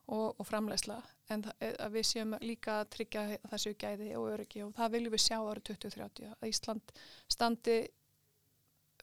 [0.07, 0.98] og, og framlegsla
[1.33, 5.14] en eh, að við séum líka að tryggja þessu gæði og öryggi og það viljum
[5.14, 6.94] við sjá árið 2030 að Ísland
[7.33, 7.79] standi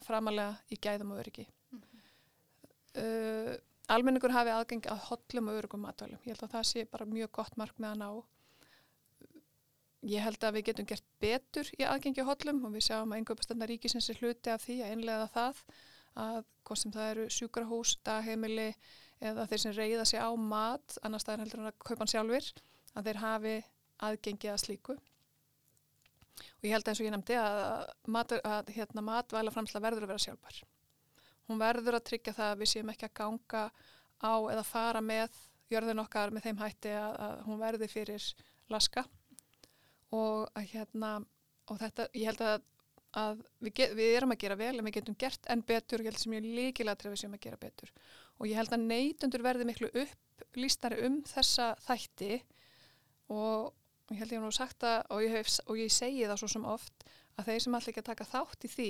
[0.05, 2.03] framalega í gæðum og öryggi mm -hmm.
[3.03, 3.55] uh,
[3.91, 7.31] Almenningur hafi aðgeng að hollum og öryggum matvælum ég held að það sé bara mjög
[7.31, 8.23] gott mark með að ná
[10.01, 13.41] ég held að við getum gert betur í aðgengi hollum og við sjáum að einhverjum
[13.41, 15.63] bestanna ríkisins er hluti af því að einlega það
[16.19, 18.71] að hvort sem það eru sjúkrahús, dagheimili
[19.21, 22.13] eða þeir sem reyða sig á mat annars það er heldur hann að kaupa hann
[22.15, 22.51] sjálfur
[22.97, 23.55] að þeir hafi
[24.01, 24.97] aðgengi að slíku.
[26.41, 30.13] Og ég held eins og ég nefndi að, mat, að hérna, matvæla framsla verður að
[30.15, 30.61] vera sjálfbar
[31.51, 33.63] hún verður að tryggja það að við séum ekki að ganga
[34.21, 35.39] á eða fara með
[35.71, 38.27] jörðin okkar með þeim hætti að, að hún verði fyrir
[38.71, 39.05] laska.
[40.15, 41.11] Og að hérna
[41.71, 42.65] og þetta, ég held að,
[43.17, 45.99] að við, get, við erum að gera vel en við getum gert enn betur.
[45.99, 47.93] Og ég held sem ég líkilega að við séum að gera betur.
[48.39, 52.41] Og ég held að neytundur verði miklu upp lístari um þessa þætti.
[53.31, 56.39] Og ég held ég að nú sagt það og ég, hef, og ég segi það
[56.41, 57.05] svo sem oft
[57.39, 58.89] að þeir sem allir ekki að taka þátt í því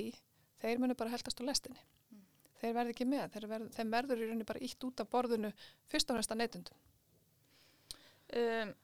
[0.62, 1.82] þeir munu bara heldast á lestinni.
[2.12, 2.22] Mm.
[2.60, 5.52] þeir verði ekki með, verð, þeim verður í rauninni bara ítt út af borðinu
[5.90, 6.80] fyrst og fremst að neytundum
[8.38, 8.74] um,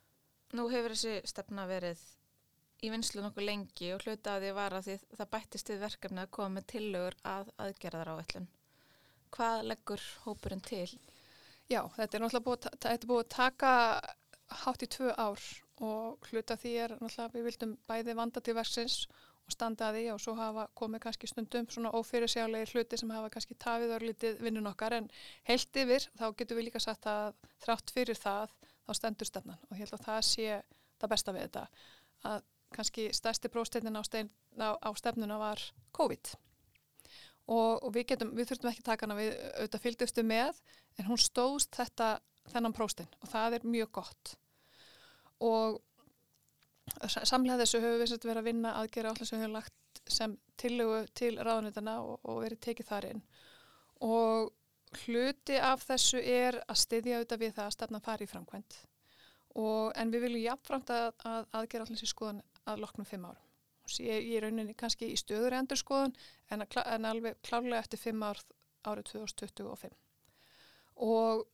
[0.57, 2.01] Nú hefur þessi stefna verið
[2.82, 6.22] í vinslu nokkuð lengi og hluta að því var að því það bættist við verkefni
[6.22, 8.48] að koma með tillögur að aðgerðar á ætlun
[9.34, 10.88] Hvað leggur hópurinn til?
[11.68, 13.72] Já, þetta er náttúrulega búið, er búið að taka
[14.62, 15.42] hátt í tvö ár
[15.84, 19.02] og hluta því er náttúrulega við vildum bæði vanda til verksins
[19.48, 23.30] og standa að því og svo hafa komið kannski stundum svona ófyrirsjálegi hluti sem hafa
[23.32, 24.96] kannski tafið örlítið vinnun okkar.
[24.98, 25.08] En
[25.48, 27.32] heilt yfir þá getur við líka sagt að
[27.64, 28.52] þrátt fyrir það
[28.84, 30.60] þá stendur stefnan og ég held að það sé
[31.00, 31.64] það besta við þetta.
[32.28, 35.62] Að kannski stærsti prósteinin á, á, á stefnuna var
[35.96, 36.35] COVID.
[37.48, 40.59] Og, og við, getum, við þurftum ekki taka hana við auðvitað fylgdustu með
[40.98, 42.18] en hún stóðst þetta
[42.52, 44.35] þennan próstein og það er mjög gott.
[45.44, 45.81] Og
[47.09, 51.00] samlega þessu höfum við verið að vinna aðgera allir sem við höfum lagt sem tillögu
[51.16, 53.24] til ráðnitana og, og verið tekið þar inn.
[54.04, 54.52] Og
[55.04, 58.78] hluti af þessu er að styðja auðvitað við það að stefna fari í framkvæmt
[59.59, 63.44] og, en við viljum jafnframt að, að aðgera allir sem skoðan að loknum fimm árum
[64.04, 66.12] ég er rauninni kannski í stöður endur skoðan
[66.52, 68.40] en, en alveg klárlega eftir fimm ár
[68.85, 69.94] árið 2025
[71.09, 71.46] og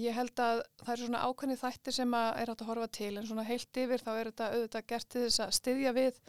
[0.00, 3.28] ég held að það er svona ákveðni þættir sem að er að horfa til en
[3.28, 6.20] svona heilt yfir þá er þetta auðvitað gert til þess að styðja við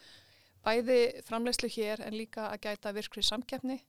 [0.66, 3.80] bæði framlegslu hér en líka að gæta virkri samkeppni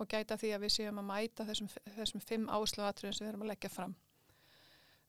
[0.00, 3.32] og gæta því að við séum að mæta þessum, þessum fimm áslögu atriðum sem við
[3.32, 3.96] erum að leggja fram.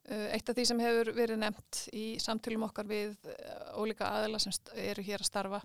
[0.04, 4.42] Uh, eitt af því sem hefur verið nefnt í samtölum okkar við uh, ólíka aðila
[4.44, 4.52] sem
[4.84, 5.60] eru hér að starfa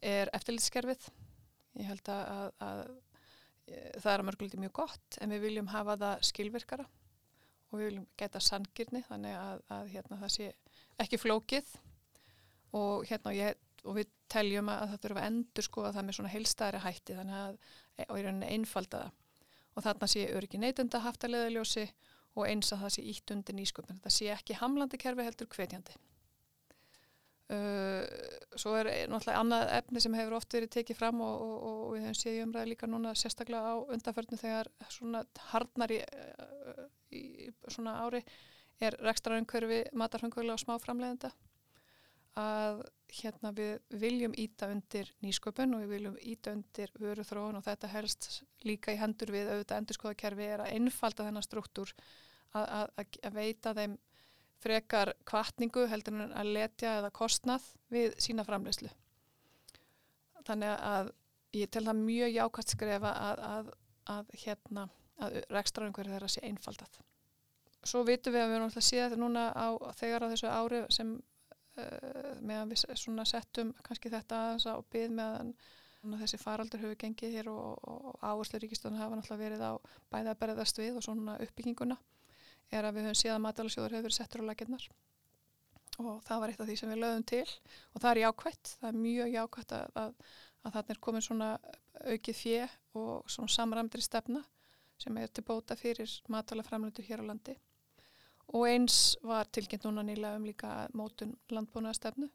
[0.00, 1.08] er eftirlitskerfið.
[1.76, 5.68] Ég held að, að, að uh, það er að mörguliti mjög gott en við viljum
[5.74, 10.48] hafa það skilvirkara og við viljum geta sangirni þannig að, að hérna, það sé
[11.04, 11.76] ekki flókið
[12.72, 16.18] og, hérna, og, ég, og við teljum að það þurfa endur sko að það með
[16.20, 17.60] svona heilstæðri hætti þannig að
[18.06, 19.22] og í rauninni einfalda það
[19.76, 21.92] og þarna sé öryggi neytunda haft að leðaljósi og
[22.44, 24.02] eins að það sé ítt undir nýsköpun.
[24.04, 25.96] Það sé ekki hamlandi kerfi heldur hvetjandi.
[27.46, 28.02] Uh,
[28.58, 32.02] svo er náttúrulega annað efni sem hefur oft verið tekið fram og, og, og við
[32.02, 35.20] hefum séð í umræði líka núna sérstaklega á undanförnu þegar svona
[35.52, 36.80] harnar í uh,
[37.14, 38.22] í svona ári
[38.82, 41.30] er rekstraröngkörfi matarhöngvöla og smáframleðenda
[42.36, 42.82] að
[43.16, 47.92] hérna við viljum íta undir nýsköpun og við viljum íta undir vöru þróun og þetta
[47.94, 48.28] helst
[48.66, 51.94] líka í hendur við auðvitað endurskoðakerfi er að einfalda þennan struktúr
[52.56, 53.96] að, að, að veita þeim
[54.62, 58.90] frekar kvartningu heldur en að letja eða kostnað við sína framleyslu.
[60.46, 61.10] Þannig að
[61.56, 63.70] ég tel það mjög jákvæmt skrefa að,
[64.12, 64.88] að hérna
[65.22, 66.98] að rekstraumhverju þeirra sé einfaldað.
[67.86, 71.12] Svo vitum við að við erum alltaf síðan núna á, þegar á þessu ári sem
[71.16, 72.82] uh, meðan við
[73.30, 75.54] settum kannski þetta aðeins á byð meðan
[76.20, 79.72] þessi faraldur hefur gengið hér og, og áherslu ríkistöðun hafa náttúrulega verið á
[80.12, 81.96] bæða að berðast við og svona uppbygginguna
[82.74, 84.88] er að við höfum síðan matalasjóður hefur verið settur á laginnar
[86.02, 87.46] og það var eitt af því sem við lögum til.
[87.94, 90.16] Og það er jákvætt, það er mjög jákvætt að, að,
[90.62, 91.50] að þarna er komin svona
[92.04, 92.66] aukið fjö
[93.00, 94.42] og svona samramdri stefna
[95.00, 97.56] sem er til bóta fyrir matalaframlöndur hér á landi.
[98.54, 102.28] Og eins var tilkynnt núna nýlega um líka mótun landbúnaðastefnu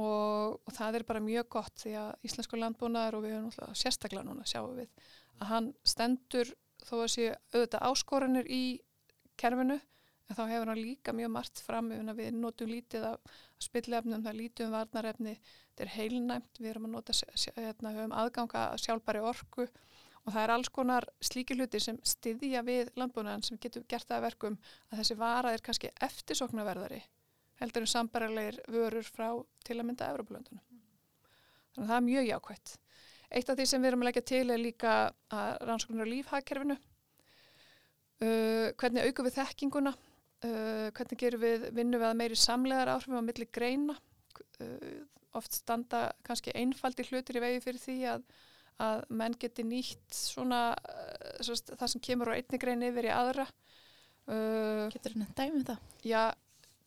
[0.00, 3.78] og, og það er bara mjög gott því að íslensku landbúnaðar og við höfum náttúrulega
[3.78, 4.90] sérstaklega núna sjáum við
[5.38, 6.50] að hann stendur
[6.84, 8.64] þó að sé auðvitað áskoranir í
[9.40, 9.78] kerfinu
[10.24, 14.66] en þá hefur hann líka mjög margt fram við notum lítið af spillefnum, það lítið
[14.66, 17.16] um varnarefni þetta er heilnæmt, við erum að nota
[17.56, 19.66] hérna, höfum aðganga sjálfbæri orku
[20.24, 24.24] og það er alls konar slíki hluti sem styðja við landbúnaðan sem getur gert það
[24.30, 24.56] verkum
[24.90, 27.02] að þessi vara er kannski eftirsoknaverðari
[27.60, 29.28] heldur en sambarlegir vörur frá
[29.66, 30.64] til að mynda Európa-löndunum.
[31.74, 32.74] Þannig að það er mjög jákvæmt.
[33.34, 34.94] Eitt af því sem við erum að leggja til er líka
[35.34, 36.76] að rannsóknar á lífhagkerfinu,
[38.24, 39.92] uh, hvernig aukum við þekkinguna,
[40.46, 43.98] uh, hvernig gerum við vinnu við að meiri samlegar áhrifum á milli greina,
[44.64, 44.96] uh,
[45.34, 48.26] oft standa kannski einfaldi hlutir í vegi fyrir því að
[48.82, 50.74] að menn geti nýtt svona
[51.44, 53.46] sérst, það sem kemur á einni grein yfir í aðra.
[54.24, 55.86] Uh, Getur þú nefnt dæmi um það?
[56.08, 56.22] Já,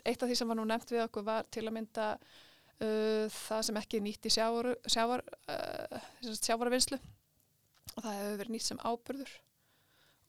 [0.04, 3.66] eitt af því sem var nú nefnt við okkur var til að mynda uh, það
[3.70, 5.24] sem ekki er nýtt í sjávar, sjávar,
[6.42, 7.00] sjávarvinnslu.
[7.96, 9.36] Og það hefur verið nýtt sem ábyrður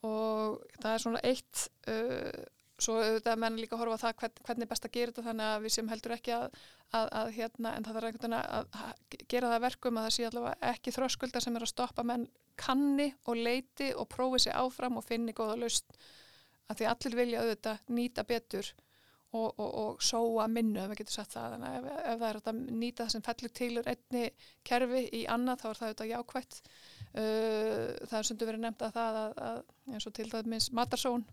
[0.06, 2.46] og það er svona eitt uh,
[2.78, 5.74] svo auðvitað menn líka horfa það hvern, hvernig best að gera þetta þannig að við
[5.74, 6.44] sem heldur ekki að,
[6.94, 10.28] að, að hérna, en það þarf einhvern veginn að, gera það verkum að það sé
[10.28, 15.00] allavega ekki þröskuldar sem er að stoppa menn kanni og leiti og prófi sig áfram
[15.00, 15.98] og finni góða laust
[16.68, 18.70] að því allir vilja auðvitað nýta betur
[19.32, 21.56] og, og, og sóa minnu ef við getum sagt það.
[21.56, 24.24] Þannig að ef, ef það er að nýta það sem fellur til úr einni
[24.70, 26.60] kerfi í annað þá er það auðvitað jákvætt
[27.12, 31.24] það er sundu verið nefnt að það að, að eins og til dæmis matarsón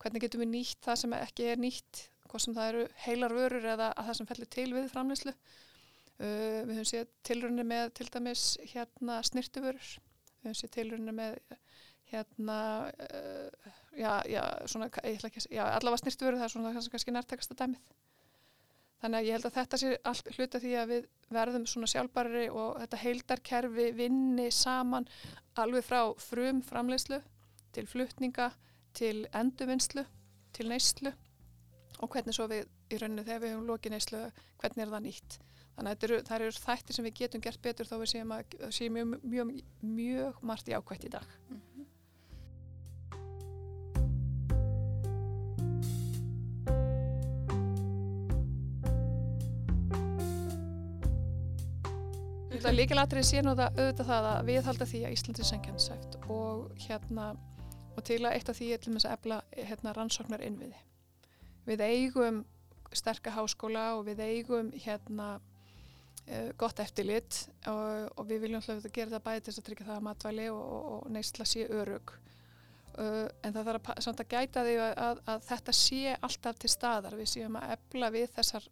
[0.00, 3.68] hvernig getum við nýtt það sem ekki er nýtt hvort sem það eru heilar vörur
[3.74, 8.08] eða að það sem fellur til við framleyslu uh, við höfum séð tilrunni með til
[8.10, 11.38] dæmis hérna snirtuvörur við höfum séð tilrunni með
[12.10, 12.58] hérna
[12.90, 17.94] uh, já, já, svona, ekki, já, allavega snirtuvörur það er svona kannski, kannski nærtekasta dæmið
[19.04, 22.44] þannig að ég held að þetta sé allt hluta því að við verðum svona sjálfbæri
[22.48, 25.08] og þetta heildarkerfi vinni saman
[25.60, 27.18] alveg frá frum framleyslu
[27.76, 28.48] til flutninga
[28.96, 30.06] til endurvinnslu,
[30.56, 31.12] til neyslu
[32.00, 32.64] og hvernig svo við
[32.94, 34.22] í rauninu þegar við höfum lokið neyslu,
[34.62, 35.38] hvernig er það nýtt.
[35.74, 38.98] Þannig að það eru þættir sem við getum gert betur þó við séum að séum
[38.98, 39.54] mjög, mjög,
[39.98, 41.38] mjög margt í ákvætt í dag.
[41.50, 41.73] Mm
[52.70, 52.78] -hmm.
[52.80, 57.26] Líkilatrið sé nú það auðvitað það að við halda því að Íslandi sengjansæft og hérna
[57.94, 60.78] og til að eitt af því er til að efla hérna, rannsóknar innviði.
[61.66, 62.44] Við eigum
[62.94, 69.14] sterka háskóla og við eigum hérna uh, gott eftirlit og, og við viljum hlutlega gera
[69.14, 72.14] það bæði til að tryggja það að matvæli og, og, og neistla sé örug.
[72.94, 76.70] Uh, en það þarf að, að gæta því að, að, að þetta sé alltaf til
[76.70, 77.18] staðar.
[77.18, 78.68] Við séum að efla við þessar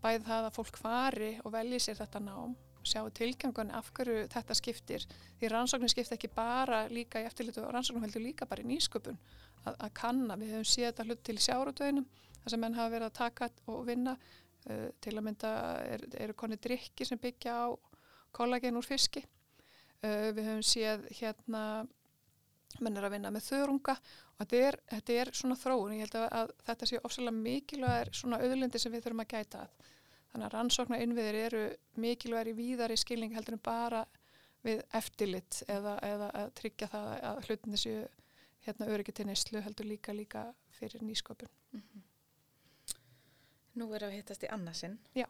[0.00, 4.56] bæði það að fólk fari og velji sér þetta nám sjá tilgangun af hverju þetta
[4.56, 5.06] skiptir.
[5.38, 9.18] Því rannsóknir skiptir ekki bara líka í eftirlitu og rannsóknir heldur líka bara í nýsköpun.
[9.64, 12.08] Að, að kanna, við hefum séð þetta hlut til sjárutöðinum,
[12.40, 14.16] þar sem menn hafa verið að taka og vinna.
[14.68, 15.50] Uh, til að mynda
[15.88, 17.66] eru er koni drikki sem byggja á
[18.36, 19.22] kollagen úr fiski.
[20.04, 21.62] Uh, við hefum séð hérna
[22.78, 26.18] menn er að vinna með þörunga og þetta er, þetta er svona þróun, ég held
[26.20, 29.88] að, að þetta sé ofsalega mikilvæg svona auðlindi sem við þurfum að gæta að
[30.30, 31.62] Þannig að rannsóknar innviðir eru
[31.98, 34.04] mikilværi víðari skilning heldur en bara
[34.66, 37.94] við eftirlitt eða, eða að tryggja það að hlutin þessu
[38.66, 40.44] hérna, öryggi til neyslu heldur líka líka
[40.76, 41.50] fyrir nýsköpun.
[41.72, 42.06] Mm -hmm.
[43.80, 44.98] Nú erum við hittast í annarsinn.
[45.14, 45.26] Já,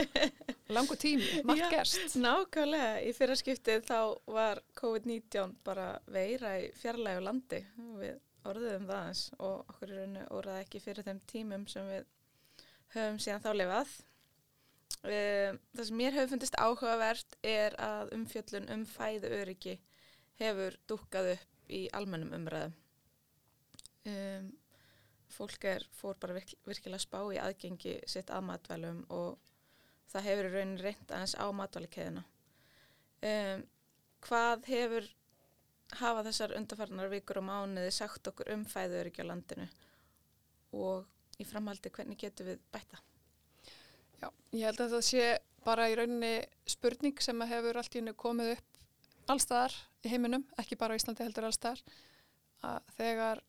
[0.76, 2.16] langu tími, margt gerst.
[2.16, 9.24] Nákvæmlega, í fyrraskiptið þá var COVID-19 bara veira í fjarlægu landi við orðuðum það eins
[9.38, 12.06] og okkur er rauninu orðað ekki fyrir þeim tímum sem við
[12.94, 13.92] höfum síðan þá lifað
[15.00, 19.78] Um, það sem mér hefur fundist áhugavert er að umfjöllun um fæðu öryggi
[20.40, 22.74] hefur dúkkað upp í almennum umræðum.
[24.10, 24.50] Um,
[25.30, 29.38] fólk er, fór bara virk, virkilega spá í aðgengi sitt að matvælum og
[30.12, 32.24] það hefur í raunin reynd aðeins á matvælikeðina.
[33.24, 33.64] Um,
[34.26, 35.08] hvað hefur
[36.00, 39.66] hafa þessar undarfarnar vikur og mánuði sagt okkur um fæðu öryggi á landinu
[40.76, 43.00] og í framhaldi hvernig getur við bæta?
[44.20, 45.28] Já, ég held að það sé
[45.64, 46.34] bara í rauninni
[46.68, 48.70] spurning sem hefur allt í hennu komið upp
[49.30, 51.82] allstaðar í heiminum, ekki bara á Íslandi heldur allstaðar,
[52.66, 53.42] að þegar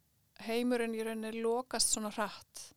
[0.46, 2.68] heimurinn í rauninni lokast svona hratt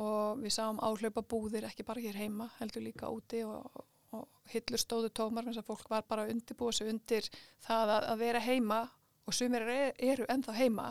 [0.00, 3.82] og við sáum áhlaupa búðir ekki bara hér heima, heldur líka úti og,
[4.16, 7.28] og hillur stóðu tómar eins að fólk var bara að undirbúa sig undir
[7.66, 8.80] það að, að vera heima
[9.28, 10.88] og sumir eru, ennþá heima.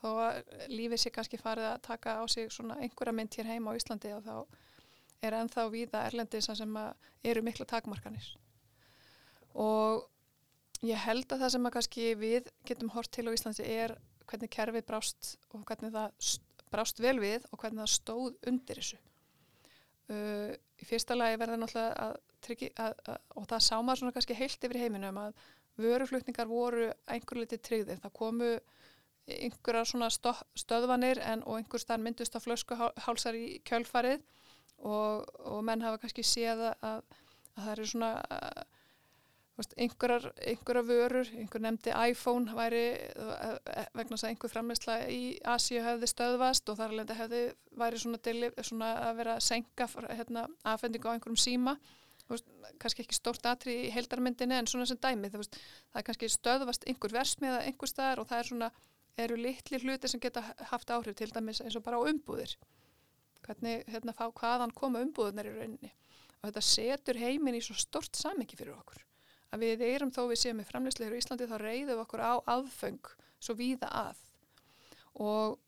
[0.00, 0.40] Þó að
[0.72, 4.12] lífið sé kannski farið að taka á sig svona einhverja mynd hér heima á Íslandi
[4.16, 4.59] og þá
[5.22, 6.78] er ennþá víða erlendis sem
[7.24, 8.30] eru mikla takmarkanir.
[9.54, 10.06] Og
[10.86, 13.96] ég held að það sem að kannski við getum hort til á Íslandi er
[14.30, 16.34] hvernig kerfið brást og hvernig það
[16.70, 19.00] brást vel við og hvernig það stóð undir þessu.
[20.10, 24.64] Uh, í fyrsta lagi verða náttúrulega að tryggi og það sá maður svona kannski heilt
[24.66, 25.42] yfir heiminum að
[25.80, 28.48] vöruflutningar voru einhver litið tryggðir, það komu
[29.30, 34.24] einhverjar svona stöðvanir en, og einhver starf myndust á flöskuhálsar í kjölfarið
[34.80, 37.00] og, og menn hafa kannski séð að, að
[37.60, 38.10] það eru svona
[39.60, 42.84] veist, einhverjar, einhverjar vörur, einhver nefndi iPhone væri
[43.94, 45.22] vegna þess að einhver framleysla í
[45.54, 47.42] Asíu hefði stöðvast og þar alveg hefði
[47.82, 51.76] væri svona, deli, svona að vera að senka hérna, aðfendingu á einhverjum síma.
[52.30, 52.46] Veist,
[52.78, 55.56] kannski ekki stórt atri í heldarmyndinni en svona sem dæmi veist,
[55.90, 58.68] það er kannski stöðvast einhver versmiða einhver staðar og það er svona
[59.18, 62.54] eru litli hluti sem geta haft áhrif til dæmis eins og bara á umbúðir
[63.50, 65.92] hvernig, hérna, fá, hvaðan koma umbúðunar í rauninni.
[66.40, 69.02] Og þetta setur heiminn í svo stort samengi fyrir okkur.
[69.50, 73.10] Að við erum þó við séum með framleyslegur í Íslandi þá reyðum okkur á aðföng
[73.42, 74.20] svo víða að.
[75.20, 75.58] Og,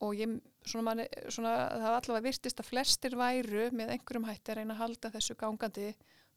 [0.00, 4.52] og ég svona, manni, svona það var allavega virtist að flestir væru með einhverjum hætti
[4.52, 5.90] að reyna að halda þessu gangandi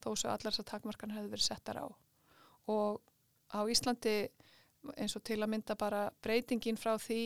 [0.03, 1.87] þó svo allar þess að takmarkan hefði verið settar á.
[2.67, 2.99] Og
[3.55, 4.17] á Íslandi
[4.99, 7.21] eins og til að mynda bara breytingin frá því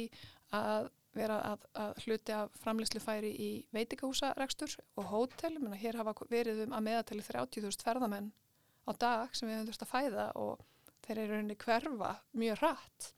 [0.56, 6.14] að vera að, að hluti af framleyslu færi í veitikahúsarekstur og hótel, menna hér hafa
[6.32, 8.30] verið um að meðatali 30.000 ferðamenn
[8.88, 10.64] á dag sem við höfum þurft að fæða og
[11.06, 13.12] þeir eru rauninni hverfa mjög rætt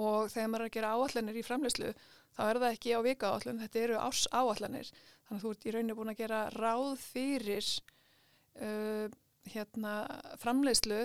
[0.00, 1.92] og þegar maður er að gera áallanir í framleyslu
[2.36, 5.66] þá er það ekki á vika áallun, þetta eru ás áallanir þannig að þú ert
[5.66, 7.72] í rauninni búin að gera ráð fyrir
[8.64, 9.06] uh,
[9.50, 9.94] hérna
[10.40, 11.02] framleyslu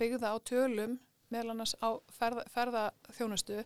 [0.00, 0.98] byggða á tölum
[1.32, 3.62] meðal annars á ferða, ferðaþjónustu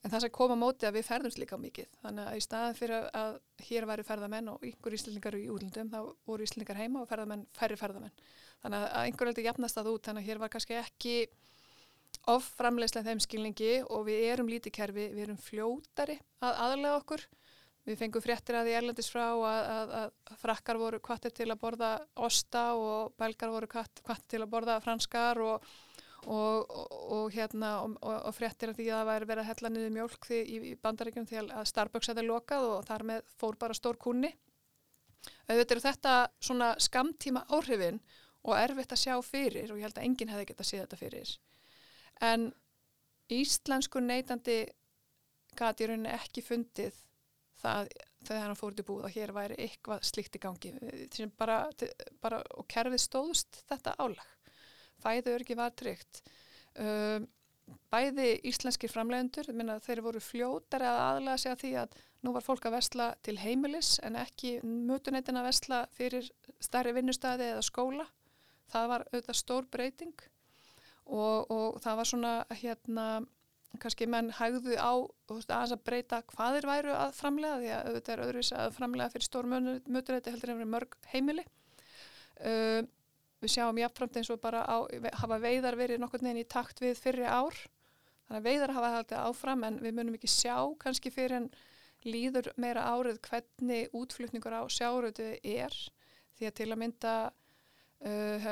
[0.00, 1.88] en það sem koma móti að við ferðumst líka mikið.
[2.04, 3.34] Þannig að í staðan fyrir að
[3.66, 5.98] hér væri ferðamenn og yngur íslendingar í útlundum þá
[6.28, 8.14] voru íslendingar heima og ferðamenn færri ferðamenn.
[8.62, 10.06] Þannig að einhver veldi jafnast það út.
[10.08, 11.16] Þannig að hér var kannski ekki
[12.30, 17.26] of framlegslega þeim skilningi og við erum lítið kerfi, við erum fljótari að aðlega okkur.
[17.88, 21.60] Við fengum fréttir að því erlendis frá að, að, að frakkar voru kvattir til að
[21.62, 21.92] borða
[22.28, 25.70] osta og belgar voru kvattir til að borða franskar og
[26.26, 30.30] og, og, hérna og, fréttir af því að það væri verið að hella niður mjölk
[30.36, 30.40] í,
[30.70, 34.32] í bandaríkjum því að Starbucks hefði lokað og þar með fór bara stór kunni
[35.48, 38.00] auðvitað eru þetta svona skamtíma áhrifin
[38.46, 41.00] og erfitt að sjá fyrir og ég held að enginn hefði gett að sé þetta
[41.00, 41.32] fyrir.
[42.24, 42.46] En
[43.30, 44.58] íslensku neytandi
[45.58, 46.96] gati rauninni ekki fundið
[47.60, 47.90] það
[48.24, 50.72] þegar hann fór til búið að hér væri eitthvað slikt í gangi.
[51.36, 51.62] Bara,
[52.22, 54.39] bara, og kerfið stóðust þetta álag
[55.02, 56.22] fæðu örgi var tryggt.
[56.80, 57.28] Um,
[57.90, 59.50] bæði íslenskir framlegendur,
[59.84, 63.36] þeir voru fljótar að aðlæða sig að því að nú var fólk að vestla til
[63.40, 66.30] heimilis en ekki mötuneytin að vestla fyrir
[66.62, 68.06] stærri vinnustæði eða skóla.
[68.70, 70.24] Það var auðvitað stór breyting
[71.10, 73.06] og, og það var svona hérna
[73.80, 74.92] kannski menn hægðu á
[75.30, 79.26] að breyta hvað þeir væru að framlega því að auðvitað er öðruvis að framlega fyrir
[79.26, 81.44] stór mötuneytti heldur en mörg heimili.
[82.40, 82.88] Um,
[83.40, 84.84] við sjáum jáfnframt eins og bara á,
[85.22, 87.56] hafa veiðar verið nokkur neginn í takt við fyrri ár.
[88.28, 91.50] Þannig að veiðar hafa haldið áfram en við munum ekki sjá kannski fyrir en
[92.06, 95.76] líður meira árið hvernig útflutningur á sjáurötu er.
[96.38, 97.14] Því að til að mynda
[98.06, 98.50] uh,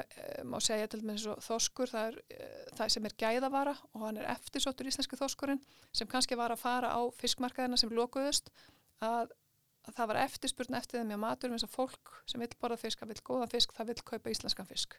[0.49, 4.33] má segja til dæmis þoskur það, er, uh, það sem er gæðavara og hann er
[4.35, 5.63] eftirsóttur íslensku þoskurinn
[5.93, 8.53] sem kannski var að fara á fiskmarkaðina sem lokuðust
[9.05, 9.33] að
[9.97, 13.15] það var eftirspurn eftir þeim í matur eins og fólk sem vil borða fisk, það
[13.15, 14.99] vil góða fisk, það vil kaupa íslenskan fisk.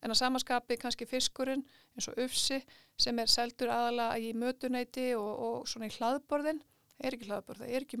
[0.00, 1.62] En að samaskapi kannski fiskurinn
[1.94, 2.60] eins og ufsi
[3.00, 6.62] sem er seldur aðala í mötuneyti og, og svona í hlaðborðin,
[7.00, 8.00] er ekki hlaðborð, það er ekki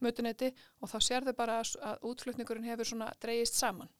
[0.00, 3.90] mötuneyti og þá sér þau bara að útflutningurinn hefur svona dreyist saman.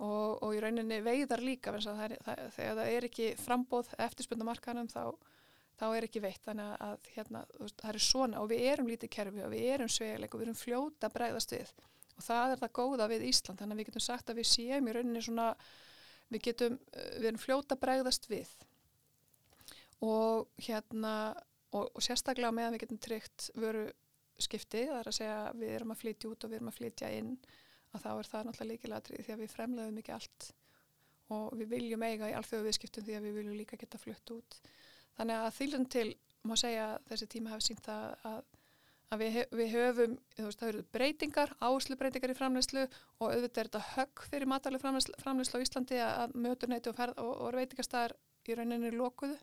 [0.00, 4.88] Og, og í rauninni veiðar líka, það er, það, þegar það er ekki frambóð eftirspunnamarkanum
[4.88, 5.02] þá
[5.80, 6.42] þá er ekki veitt.
[6.44, 7.44] Þannig að hérna,
[7.80, 10.58] það er svona og við erum lítið kerfi og við erum sveileg og við erum
[10.60, 11.72] fljóta að bregðast við.
[12.16, 13.60] Og það er það góða við Ísland.
[13.60, 15.46] Þannig að við getum sagt að við séum í rauninni svona
[16.30, 16.76] við getum,
[17.16, 18.52] við erum fljóta að bregðast við.
[20.04, 21.14] Og hérna
[21.76, 23.88] og, og sérstaklega meðan við getum tryggt vöru
[24.40, 27.10] skipti, það er að segja við erum að flytja út og við erum að flytja
[27.12, 27.34] inn
[27.90, 30.46] að þá er það náttúrulega líkilatri því að við fremlaðum ekki allt.
[31.30, 34.56] Og við viljum eiga í alþjóðu viðskiptum því að við viljum líka geta flutt út
[35.20, 36.06] Þannig að þýlun til,
[36.48, 38.38] má segja, þessi tíma hafi sínt það að,
[39.12, 43.60] að við, við höfum, þú veist, það eru breytingar, áherslu breytingar í framleyslu og auðvitað
[43.60, 48.16] er þetta högg fyrir matalegu framleyslu, á Íslandi að möturneiti og, og, og veitingarstaðar
[48.48, 49.36] í rauninni lókuðu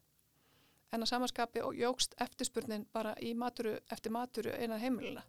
[0.95, 5.23] en að samanskapi og jógst eftirspurnin bara í maturu eftir maturu einað heimilina.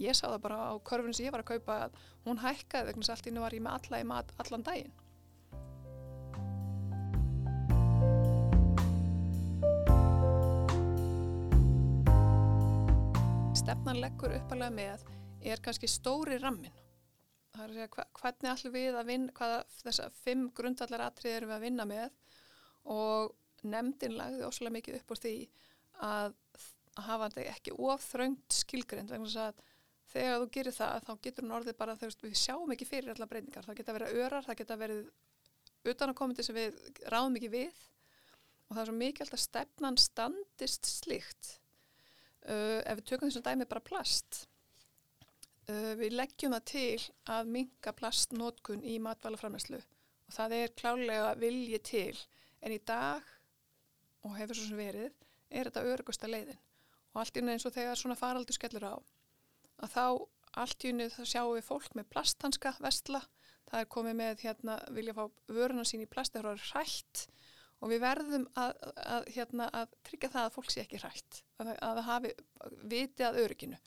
[0.00, 3.04] Ég sá það bara á körfun sem ég var að kaupa að hún hækkaði vegna
[3.04, 4.94] að allt innu var ég með alla í mat allan daginn.
[13.82, 15.00] Stefnan leggur uppalega með
[15.50, 16.74] er kannski stóri rammin.
[17.50, 21.50] Það er að segja hvernig ætlum við að vinna, hvaða þessar fimm grundvallar atrið erum
[21.50, 22.12] við að vinna með
[22.94, 23.32] og
[23.72, 25.32] nefndin lagði óslulega mikið upp úr því
[26.06, 26.36] að,
[26.94, 29.64] að hafa ekki ofþröngt skilgrind vegna þess að
[30.12, 33.32] þegar þú gerir það þá getur hún orðið bara þegar við sjáum ekki fyrir allar
[33.32, 33.66] breyningar.
[33.66, 36.78] Það geta verið örar, það geta verið utanakomandi sem við
[37.10, 37.82] ráðum ekki við
[38.68, 41.56] og það er svo mikilvægt að stefnan standist slikt
[42.48, 44.44] uh, ef við tökum þessum dæmi bara plast
[45.68, 51.80] uh, við leggjum það til að minka plastnótkun í matvælaframlæslu og það er klálega vilji
[51.84, 52.18] til.
[52.62, 53.26] En í dag
[54.22, 55.10] og hefur svo sem verið
[55.50, 56.60] er þetta örugusta leiðin.
[57.12, 58.94] Og allt í unni eins og þegar svona faraldur skellur á
[59.82, 60.04] að þá
[60.62, 63.22] allt í unni þá sjáum við fólk með plasthanska vestla,
[63.70, 67.26] það er komið með hérna vilja fá vöruna sín í plast það er hrætt
[67.82, 71.72] og við verðum að, að, hérna, að tryggja það að fólk sé ekki hrætt, að
[71.80, 72.34] það hafi
[72.92, 73.80] viti að öruginu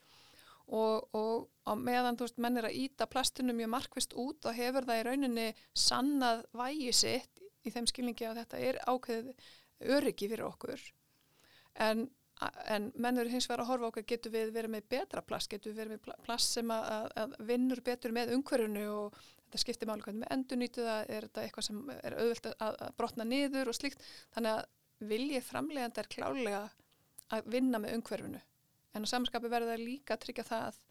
[0.67, 4.87] og, og á meðan veist menn er að íta plastinu mjög markvist út og hefur
[4.87, 9.49] það í rauninni sannað vægi sitt í þeim skilningi að þetta er ákveðið
[9.95, 10.81] örugi fyrir okkur.
[11.85, 12.05] En,
[12.71, 15.73] en menn eru hins vegar að horfa okkur getur við verið með betra plast, getur
[15.73, 19.23] við verið með plast sem að, að vinnur betur með umhverfunu og
[19.55, 22.79] þetta skiptir máli hvernig við endur nýtu það, er þetta eitthvað sem er auðvöld að,
[22.85, 24.03] að brotna niður og slíkt
[24.35, 26.63] þannig að viljið framlegandi er klálega
[27.35, 28.41] að vinna með umhverfunu
[28.95, 30.81] en á samanskapi verður það líka að tryggja það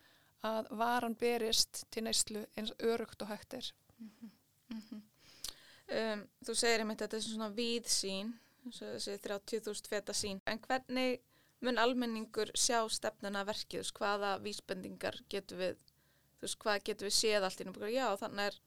[0.45, 4.31] að varan berist til neyslu eins örugt og hægt er mm -hmm.
[4.75, 5.03] Mm -hmm.
[6.12, 8.35] um, Þú segir einmitt að þetta er svona víð sín
[8.73, 11.21] þessi 30.000 feta sín en hvernig
[11.61, 15.77] mun almenningur sjá stefnuna verkið, hvaða vísbendingar getur við
[16.45, 18.61] þú veist, hvað getur við séð allt í náttúrulega, já, þannig er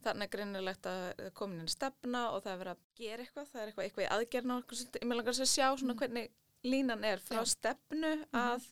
[0.00, 3.62] þannig er greinilegt að komin inn stefna og það er verið að gera eitthvað, það
[3.62, 5.98] er eitthvað, eitthvað í aðgerna og ég með langar að sjá svona mm.
[6.00, 6.30] hvernig
[6.64, 8.38] línan er frá stefnu mhm.
[8.40, 8.68] að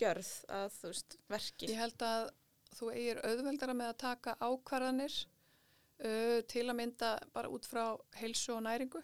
[0.00, 1.68] gjörð að þú veist verki.
[1.70, 2.30] Ég held að
[2.72, 7.84] þú eigir auðveldara með að taka ákvarðanir uh, til að mynda bara út frá
[8.20, 9.02] heilsu og næringu,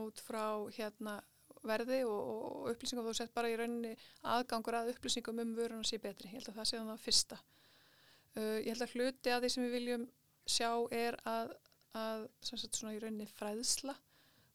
[0.00, 0.44] út frá
[0.76, 1.18] hérna
[1.66, 3.92] verði og, og upplýsingum þú sett bara í rauninni
[4.32, 6.30] aðgangur að upplýsingum um vörun og sé betri.
[6.30, 7.40] Ég held að það sé þannig að fyrsta.
[8.38, 10.06] Uh, ég held að hluti að því sem við viljum
[10.50, 11.52] sjá er að,
[11.98, 13.96] að svona í rauninni fræðsla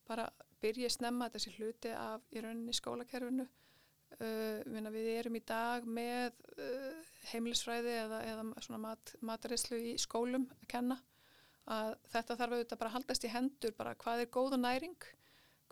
[0.07, 0.29] bara
[0.61, 3.47] byrja snemma þessi hluti af í rauninni skólakerfinu.
[4.15, 4.63] Uh,
[4.93, 7.03] við erum í dag með uh,
[7.33, 11.01] heimilisfræði eða, eða mat, matarislu í skólum að kenna.
[11.65, 15.07] Að þetta þarf auðvitað bara að haldast í hendur bara hvað er góð og næring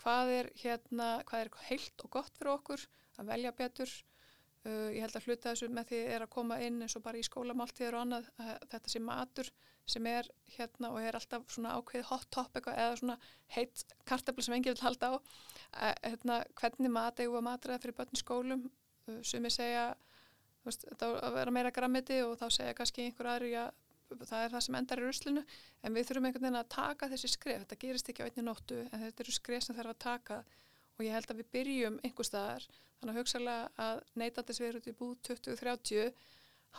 [0.02, 2.86] hvað er, hérna, hvað er heilt og gott fyrir okkur
[3.22, 3.94] að velja betur
[4.66, 7.20] uh, ég held að hluta þessu með því er að koma inn eins og bara
[7.20, 8.32] í skólamáltíður og annað
[8.72, 9.52] þetta sé matur
[9.90, 13.18] sem er hérna og er alltaf svona ákveðið hot topic eða svona
[13.56, 15.14] heitt kartabla sem engi vil halda á.
[16.06, 18.66] Hérna, hvernig mat eigum að matraða fyrir börn í skólum?
[19.28, 19.90] Sem ég segja
[20.64, 23.74] veist, að vera meira grammiti og þá segja kannski einhver aðri að
[24.24, 25.46] það er það sem endar í ruslinu.
[25.84, 27.64] En við þurfum einhvern veginn að taka þessi skref.
[27.66, 30.44] Þetta gerist ekki á einni nóttu en þetta eru skref sem þarf að taka
[30.98, 32.68] og ég held að við byrjum einhver staðar
[33.00, 36.14] þannig að hugsalega að neytandis verður út í búð 2030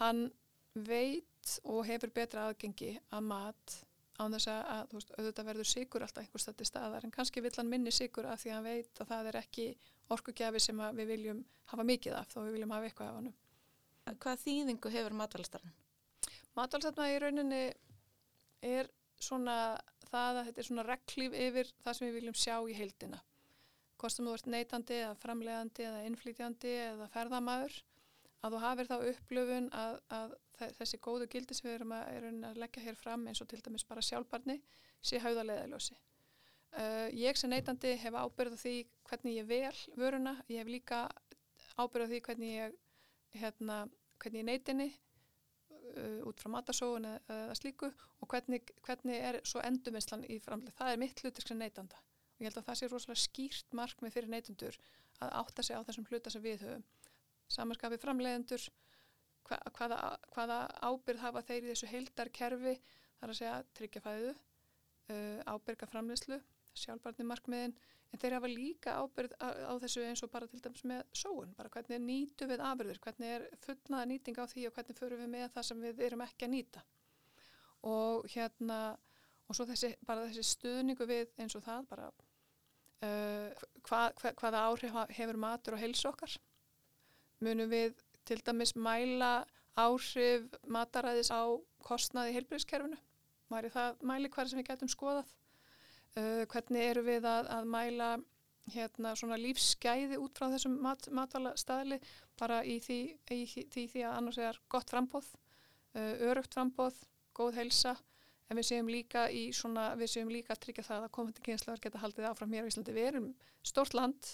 [0.01, 0.23] hann
[0.75, 3.77] veit og hefur betra aðgengi að mat
[4.19, 7.71] án þess að, veist, auðvitað verður sigur alltaf einhver stætti staðar, en kannski vill hann
[7.71, 9.67] minni sigur af því að hann veit að það er ekki
[10.15, 11.41] orkugjafi sem við viljum
[11.73, 13.33] hafa mikið af, þó við viljum hafa eitthvað af hann.
[14.23, 15.75] Hvað þýðingu hefur matvælastarinn?
[16.55, 17.62] Matvælastarinn í rauninni
[18.65, 19.59] er svona
[20.11, 23.23] það að þetta er svona reglíf yfir það sem við viljum sjá í heildina.
[24.05, 27.76] Kostum þú ert neytandi eða framlegandi eða innflýtjandi eða ferðamæður,
[28.44, 30.34] að þú hafir þá upplöfun að, að
[30.76, 33.86] þessi góðu gildi sem við erum að, að leggja hér fram eins og til dæmis
[33.88, 34.59] bara sjálfbarni
[35.00, 35.96] sé hauðarleðalösi.
[36.74, 38.74] Uh, ég sem neytandi hef ábyrðað því
[39.09, 41.00] hvernig ég vel vöruna, ég hef líka
[41.78, 42.78] ábyrðað því hvernig ég,
[43.40, 43.82] hérna,
[44.20, 49.64] hvernig ég neytinni uh, út frá matasóun eða, eða slíku og hvernig, hvernig er svo
[49.64, 50.76] endurvinnslan í framlega.
[50.82, 52.05] Það er mitt hlutur sem neytanda
[52.35, 54.78] og ég held að það sé rosalega skýrt markmið fyrir neytundur
[55.22, 56.85] að átta sig á þessum hluta sem við höfum.
[57.55, 58.64] Samanskapið framlegendur
[59.49, 60.01] hva, hvaða,
[60.35, 62.74] hvaða ábyrð hafa þeir í þessu heildarkerfi
[63.20, 64.32] þar að segja tryggjafæðu,
[65.14, 66.41] uh, ábyrga framleyslu,
[66.74, 67.76] sjálfbarni markmiðin,
[68.14, 71.55] en þeir hafa líka ábyrð á, á þessu eins og bara til dæmis með sóun,
[71.59, 75.32] bara hvernig nýtu við afurður, hvernig er fullnaða nýting á því og hvernig förum við
[75.35, 76.85] með það sem við erum ekki að nýta.
[77.91, 78.78] Og hérna,
[79.49, 82.11] og svo þessi, bara þessi stuðningu við eins og það, bara
[83.05, 86.34] uh, hva, hva, hvaða áhrif hefur matur og heilsu okkar,
[87.44, 87.94] munum við
[88.24, 89.44] til dæmis mæla
[89.76, 91.42] áhrif mataræðis á
[91.84, 92.98] kostnaði heilbríðskerfinu.
[93.52, 95.32] Mæri það mæli hver sem við getum skoðað.
[96.14, 98.11] Uh, hvernig eru við að, að mæla
[98.72, 101.98] hérna, lífsgæði út frá þessum mat, matvala staðli
[102.40, 103.00] bara í því,
[103.34, 105.26] í því, því að annars er gott frambóð,
[105.98, 106.96] uh, örugt frambóð,
[107.36, 107.96] góð heilsa
[108.51, 111.82] en við séum líka í svona, við séum líka að tryggja það að komandi kynslar
[111.82, 112.95] geta haldið áfram hér á Íslandi.
[112.97, 113.28] Við erum
[113.64, 114.32] stórt land,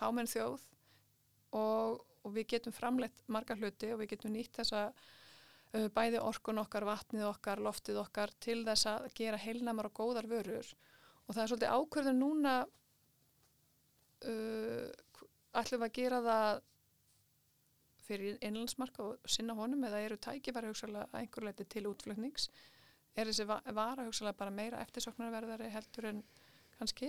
[0.00, 0.66] fámenn þjóð
[1.56, 6.62] og og við getum framleitt marga hluti og við getum nýtt þessa uh, bæði orkun
[6.62, 10.68] okkar, vatnið okkar, loftið okkar til þess að gera heilnamar og góðar vörur
[11.26, 12.54] og það er svolítið ákverður núna
[14.30, 14.86] uh,
[15.62, 16.52] ætlum að gera það
[18.02, 22.48] fyrir innlandsmarka og sinna honum eða eru tækifæri hugsalega að einhver leiti til útflutnings
[23.16, 26.22] er þessi va- vara hugsalega bara meira eftirsoknarverðari heldur en
[26.78, 27.08] kannski,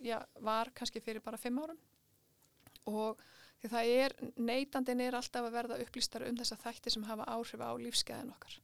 [0.00, 1.78] já, var kannski fyrir bara fimm árum?
[2.86, 3.20] Og
[3.60, 7.60] því það er, neytandin er alltaf að verða upplýstar um þessa þætti sem hafa áhrif
[7.60, 8.60] á lífskeiðin okkar.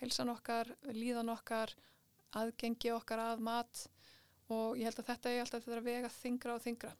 [0.00, 1.74] Heilsan okkar, líðan okkar
[2.38, 3.86] aðgengi okkar að mat
[4.48, 6.92] og ég held að þetta er alltaf þetta að vega þingra og þingra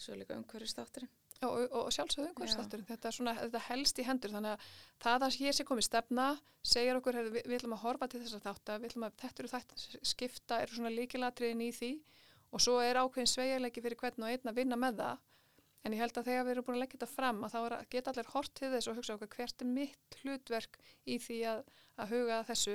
[0.00, 1.10] Svo líka umhverju státturinn.
[1.46, 4.74] Og, og, og sjálfsögðu umhverfstáttur þetta, þetta helst í hendur þannig að
[5.04, 6.26] það að hér sé komið stefna
[6.60, 9.16] segir okkur, heyrðu, við, við ætlum að horfa til þess að þátt við ætlum að
[9.22, 9.74] þetta eru þætt
[10.12, 11.90] skipta eru svona líkilatriðin í því.
[12.50, 15.26] Og svo er ákveðin sveigjarleiki fyrir hvern og einn að vinna með það.
[15.80, 17.84] En ég held að þegar við erum búin að leggja þetta fram að þá að
[17.94, 21.62] geta allir hort til þess og hugsa okkur hvert er mitt hlutverk í því að,
[21.96, 22.74] að huga þessu?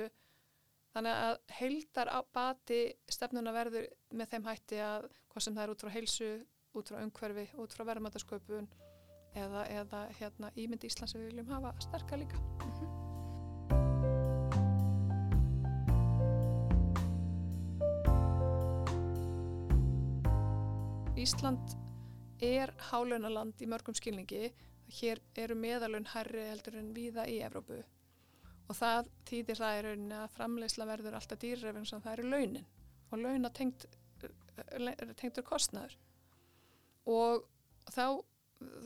[0.96, 2.80] Þannig að heildar á bati
[3.12, 3.86] stefnuna verður
[4.16, 6.30] með þeim hætti að hvað sem það er út frá heilsu
[6.76, 8.68] út frá umhverfi, út frá verðmætasköpun
[9.36, 12.40] eða, eða hérna, ímynd Íslands sem við viljum hafa sterkar líka.
[21.16, 21.76] Ísland
[22.44, 24.50] er hálaunaland í mörgum skilningi.
[25.00, 27.80] Hér eru meðalun herri heldur en víða í Evrópu
[28.66, 32.68] og það þýðir það í rauninni að framleysla verður alltaf dýrrefn sem það eru launin
[33.10, 33.86] og launa tengt,
[35.18, 35.96] tengtur kostnaður
[37.06, 37.46] og
[37.94, 38.04] þá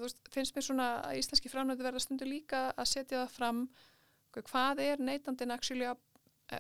[0.01, 3.65] veist, finnst mér svona að íslenski framnöðu verða stundu líka að setja það fram
[4.37, 5.99] hvað er neytandin að,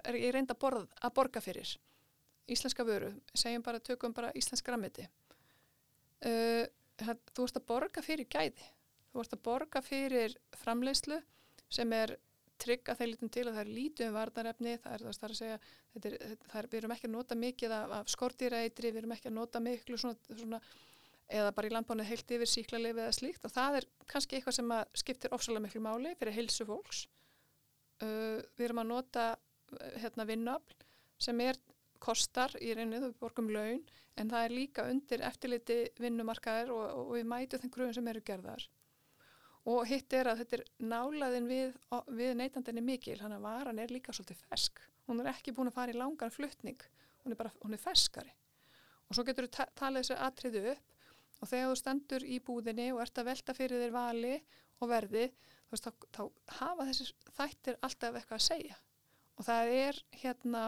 [0.00, 1.76] er ég reynd að, borð, að borga fyrir?
[2.50, 5.06] Íslenska vöru, segjum bara tökum bara íslensk grammiti
[6.26, 6.66] uh,
[7.00, 8.66] þú ert að borga fyrir gæði.
[9.10, 11.20] Þú ert að borga fyrir framleiðslu
[11.70, 12.16] sem er
[12.60, 15.38] trygg að þeir lítum til að það er lítið um varnarefni, það er, það að
[15.38, 15.58] segja,
[15.96, 16.16] er,
[16.50, 19.36] það er, við erum ekki að nota mikið af, af skortýrætri, við erum ekki að
[19.38, 20.60] nota miklu svona, svona
[21.30, 24.74] eða bara í landbánu heilt yfir síklarlefi eða slíkt og það er kannski eitthvað sem
[25.02, 27.04] skiptir ofsalega miklu máli fyrir heilsu fólks.
[28.00, 29.24] Uh, við erum að nota
[30.00, 30.76] hérna vinnöfl
[31.20, 31.58] sem er
[32.00, 33.82] kostar í reynu, við borgum laun
[34.18, 38.24] en það er líka undir eftirliti vinnumarkaðir og, og við mætu þeim gröðum sem eru
[38.24, 38.64] gerðar.
[39.68, 41.74] Og hitt er að þetta er nálaðin við,
[42.16, 45.76] við neytandinni mikil, hann að varan er líka svolítið fesk, hún er ekki búin að
[45.76, 46.80] fara í langan fluttning,
[47.20, 48.32] hún er bara, hún er feskari
[49.10, 50.89] og svo getur þú talið þessu atriðu upp
[51.40, 54.36] og þegar þú stendur í búðinni og ert að velta fyrir þér vali
[54.80, 55.26] og verði,
[55.66, 56.22] þú veist, þá, þá
[56.60, 58.78] hafa þessi þættir alltaf eitthvað að segja
[59.36, 60.64] og það er hérna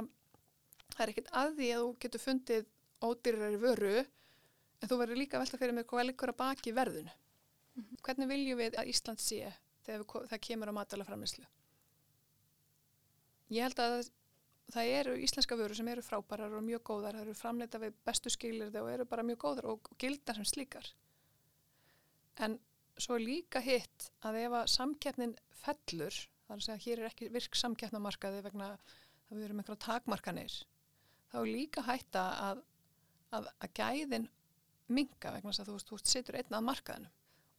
[0.92, 2.70] það er ekkert að því að þú getur fundið
[3.02, 7.12] ódýrari vöru en þú verður líka að velta fyrir mig hvað likur að baki verðinu
[7.76, 8.00] Mm -hmm.
[8.04, 9.52] Hvernig viljum við að Ísland sé
[9.84, 11.44] þegar við, það kemur á matala framleyslu?
[13.50, 14.10] Ég held að
[14.72, 18.32] það eru íslenska vöru sem eru frábærar og mjög góðar, það eru framleita við bestu
[18.32, 20.88] skilirði og eru bara mjög góðar og, og gildar sem slíkar.
[22.40, 22.58] En
[22.96, 26.18] svo er líka hitt að ef að samkeppnin fellur,
[26.48, 30.60] þar að hér er ekki virk samkeppnamarkaði vegna að við erum einhverja takmarkanir,
[31.32, 32.62] þá er líka hætta að,
[33.32, 34.30] að, að gæðin
[34.92, 37.12] minga vegna að þú, þú setur einn að markaðinu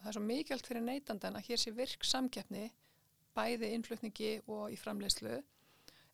[0.04, 2.66] það er svo mikilvægt fyrir neytandan að hér sé virk samkeppni
[3.38, 5.38] bæði innflutningi og í framleiðslu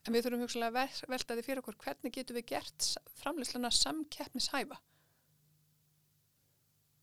[0.06, 2.86] en við þurfum hugsalega að velta því fyrir okkur hvernig getum við gert
[3.20, 4.78] framleiðsluna samkeppnishæfa?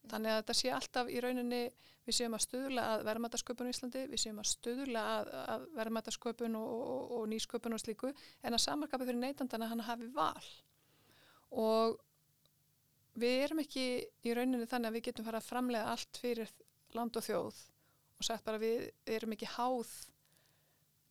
[0.07, 1.61] Þannig að þetta sé alltaf í rauninni
[2.07, 6.55] við séum að stuðla að verðmætasköpun í Íslandi, við séum að stuðla að, að verðmætasköpun
[6.55, 10.47] og, og, og nýsköpun og slíku en að samarkapi fyrir neytandan að hann hafi val.
[11.51, 11.97] Og
[13.19, 13.87] við erum ekki
[14.23, 16.53] í rauninni þannig að við getum fara að framlega allt fyrir
[16.95, 17.59] land og þjóð
[18.17, 18.87] og sagt bara við
[19.17, 19.91] erum ekki háð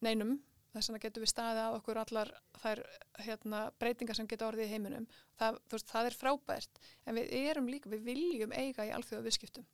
[0.06, 0.36] neinum
[0.76, 2.82] þess vegna getum við staðið af okkur allar þær
[3.26, 5.08] hérna, breytingar sem geta orðið í heiminum.
[5.40, 9.66] Það, veist, það er frábært en við erum líka, við viljum eiga í alþjóða viðskiptum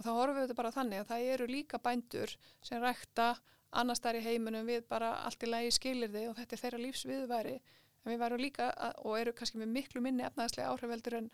[0.00, 2.32] og þá horfum við þetta bara þannig að það eru líka bændur
[2.64, 3.34] sem rækta
[3.80, 6.82] annars þar í heiminum við bara allt í lagi skilir þið og þetta er þeirra
[6.84, 11.28] lífsviðværi en við varum líka að, og eru kannski með miklu minni efnaðslega áhrifveldur en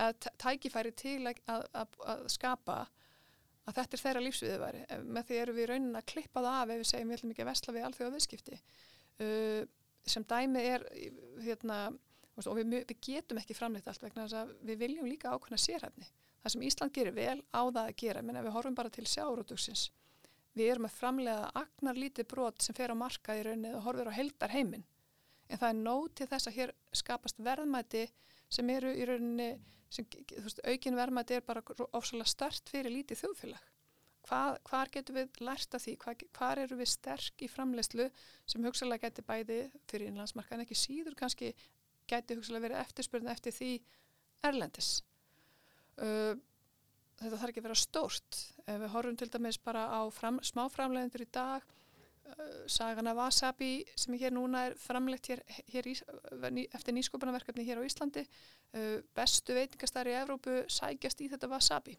[0.00, 2.76] að tækifæri til að, að, að skapa
[3.70, 6.80] að þetta er þeirra lífsviðværi með því eru við raunin að klippa það af ef
[6.80, 8.60] við segjum við ætlum ekki að vesla við alþjóða viðskipti.
[9.20, 9.62] Uh,
[10.10, 10.86] sem dæmi er
[11.44, 11.78] hérna,
[12.40, 16.10] og við, við getum ekki framleitt allt vegna þess að við viljum líka ákveðna sérhæfni.
[16.40, 18.22] Það sem Ísland gerir vel á það að gera.
[18.24, 19.90] Menn að við horfum bara til sjárótuksins
[20.56, 24.10] við erum að framlega agnar lítið brot sem fer á marka í raunin og horfur
[24.10, 24.86] á heldar heiminn
[25.50, 28.06] en það er nóg til þess að hér skapast verðmæti
[28.50, 29.50] sem eru í rauninni
[29.90, 30.06] sem,
[30.44, 33.68] veist, aukin verðmæti er bara ofsalega stert fyrir lítið þjóðfélag.
[34.28, 35.96] Hvað, hvar getur við lært af því?
[36.02, 38.06] Hvað, hvar eru við sterk í framleyslu
[38.48, 39.60] sem hugsalega geti bæði
[39.90, 41.54] fyrir innlandsmarka en ekki síður kannski
[42.10, 43.70] geti hugsalega verið eftirspurðin eftir því
[44.46, 44.90] erlendis.
[46.00, 46.36] Uh,
[47.20, 48.40] þetta þarf ekki að vera stórt.
[48.66, 51.64] Ef við horfum til dæmis bara á fram, smáframlegendur í dag,
[52.70, 55.94] sagan af Wasabi sem hér núna er framlegt hér, hér í,
[56.72, 58.24] eftir nýskopunarverkefni hér á Íslandi,
[58.76, 61.96] uh, bestu veitingastari í Evrópu sækjast í þetta Wasabi.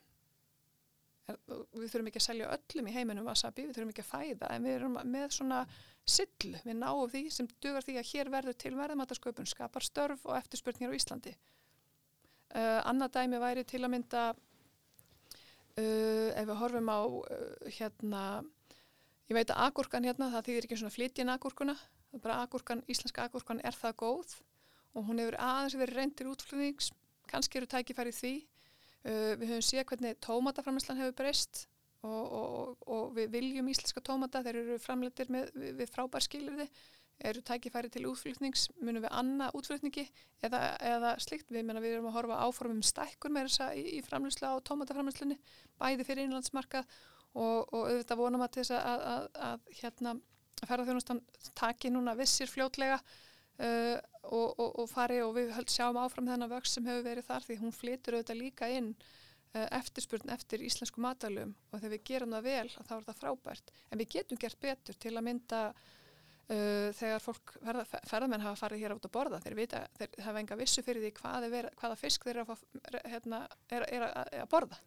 [1.30, 4.52] Er, við þurfum ekki að selja öllum í heiminum Wasabi, við þurfum ekki að fæða,
[4.56, 5.64] en við erum með svona
[6.06, 10.38] sill, við náum því sem dugar því að hér verður til verðamætasköpun, skapar störf og
[10.40, 11.36] eftirspurningar á Íslandi.
[12.52, 14.22] Uh, annað dæmi væri til að mynda
[15.80, 18.24] uh, ef við horfum á uh, hérna,
[19.32, 21.76] ég veit að agurkan hérna, það þýðir ekki svona flytjinn agurkuna,
[22.12, 24.38] það er bara agurkan, íslenska agurkan er það góð
[24.92, 26.92] og hún hefur aðeins verið reyndir útflutnings,
[27.32, 28.32] kannski eru tækifærið því.
[29.02, 31.64] Við höfum séð hvernig tómataframislan hefur breyst
[32.04, 36.68] og, og, og við viljum íslenska tómata, þeir eru framleitir með, við, við frábær skilirði
[37.22, 40.08] eru tækifæri til útflutnings, munum við annað útflutningi
[40.42, 44.04] eða, eða slikt, við, menna, við erum að horfa áformum stækkun með þessa í, í
[44.06, 45.38] framlýslu á tómataframlýslunni,
[45.78, 46.90] bæði fyrir innlandsmarkað
[47.34, 50.16] og, og auðvitað vonum að þess að, að, að hérna
[50.62, 51.22] ferðarþjónustan
[51.58, 56.78] taki núna vissir fljótlega uh, og, og, og fari og við sjáum áfram þennan vöxt
[56.78, 61.56] sem hefur verið þar því hún flytur auðvitað líka inn uh, eftirspurn eftir íslensku matalum
[61.72, 63.74] og þegar við gerum það vel þá er það frábært.
[63.90, 65.66] En við getum gert betur til að mynda
[66.52, 70.42] Uh, þegar fólk, ferða, ferðamenn hafa farið hér átt að borða, þeir vita, þeir hafa
[70.42, 72.64] enga vissu fyrir því hvað er, hvaða fisk þeir eru að,
[73.14, 73.40] hérna,
[73.72, 74.80] er, er að, að borða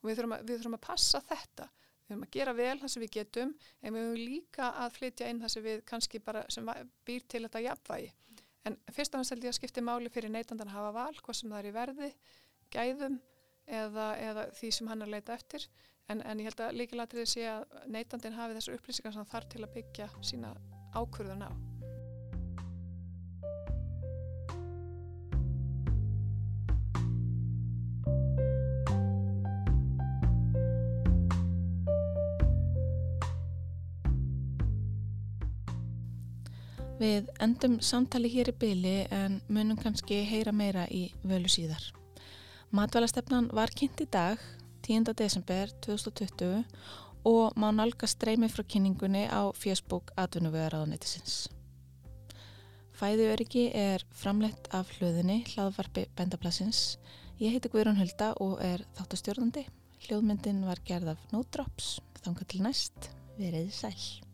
[0.00, 2.92] og við þurfum, að, við þurfum að passa þetta, við þurfum að gera vel það
[2.94, 6.44] sem við getum, en við höfum líka að flytja inn það sem við kannski bara
[6.52, 6.70] sem
[7.08, 8.12] býr til þetta jafnvægi.
[8.68, 11.38] En fyrst af hans held ég að skipti máli fyrir neytandan að hafa val, hvað
[11.38, 12.10] sem það er í verði
[12.74, 13.20] gæðum
[13.66, 15.66] eða, eða því sem hann er að leita eftir.
[16.08, 19.64] En, en ég held að líkilatriði sé að neytandin hafi þessar upplýsingar sem þarf til
[19.64, 20.54] að byggja sína
[20.96, 21.77] ákvörðun á.
[36.98, 41.84] Við endum samtali hér í byli en munum kannski heyra meira í völu síðar.
[42.74, 44.42] Matvælastefnan var kynnt í dag,
[44.82, 45.14] 10.
[45.14, 46.64] desember 2020
[47.28, 51.46] og má nálga streymi frá kynningunni á Facebook atvinnuvegaráðanetisins.
[52.98, 56.98] Fæðu öryggi er framlegt af hlöðinni hlaðvarpi Bendaplasins.
[57.38, 59.68] Ég heiti Guðrún Hulda og er þáttastjórnandi.
[60.02, 62.00] Hljóðmyndin var gerð af No Drops.
[62.24, 64.27] Þangar til næst, verið sæl.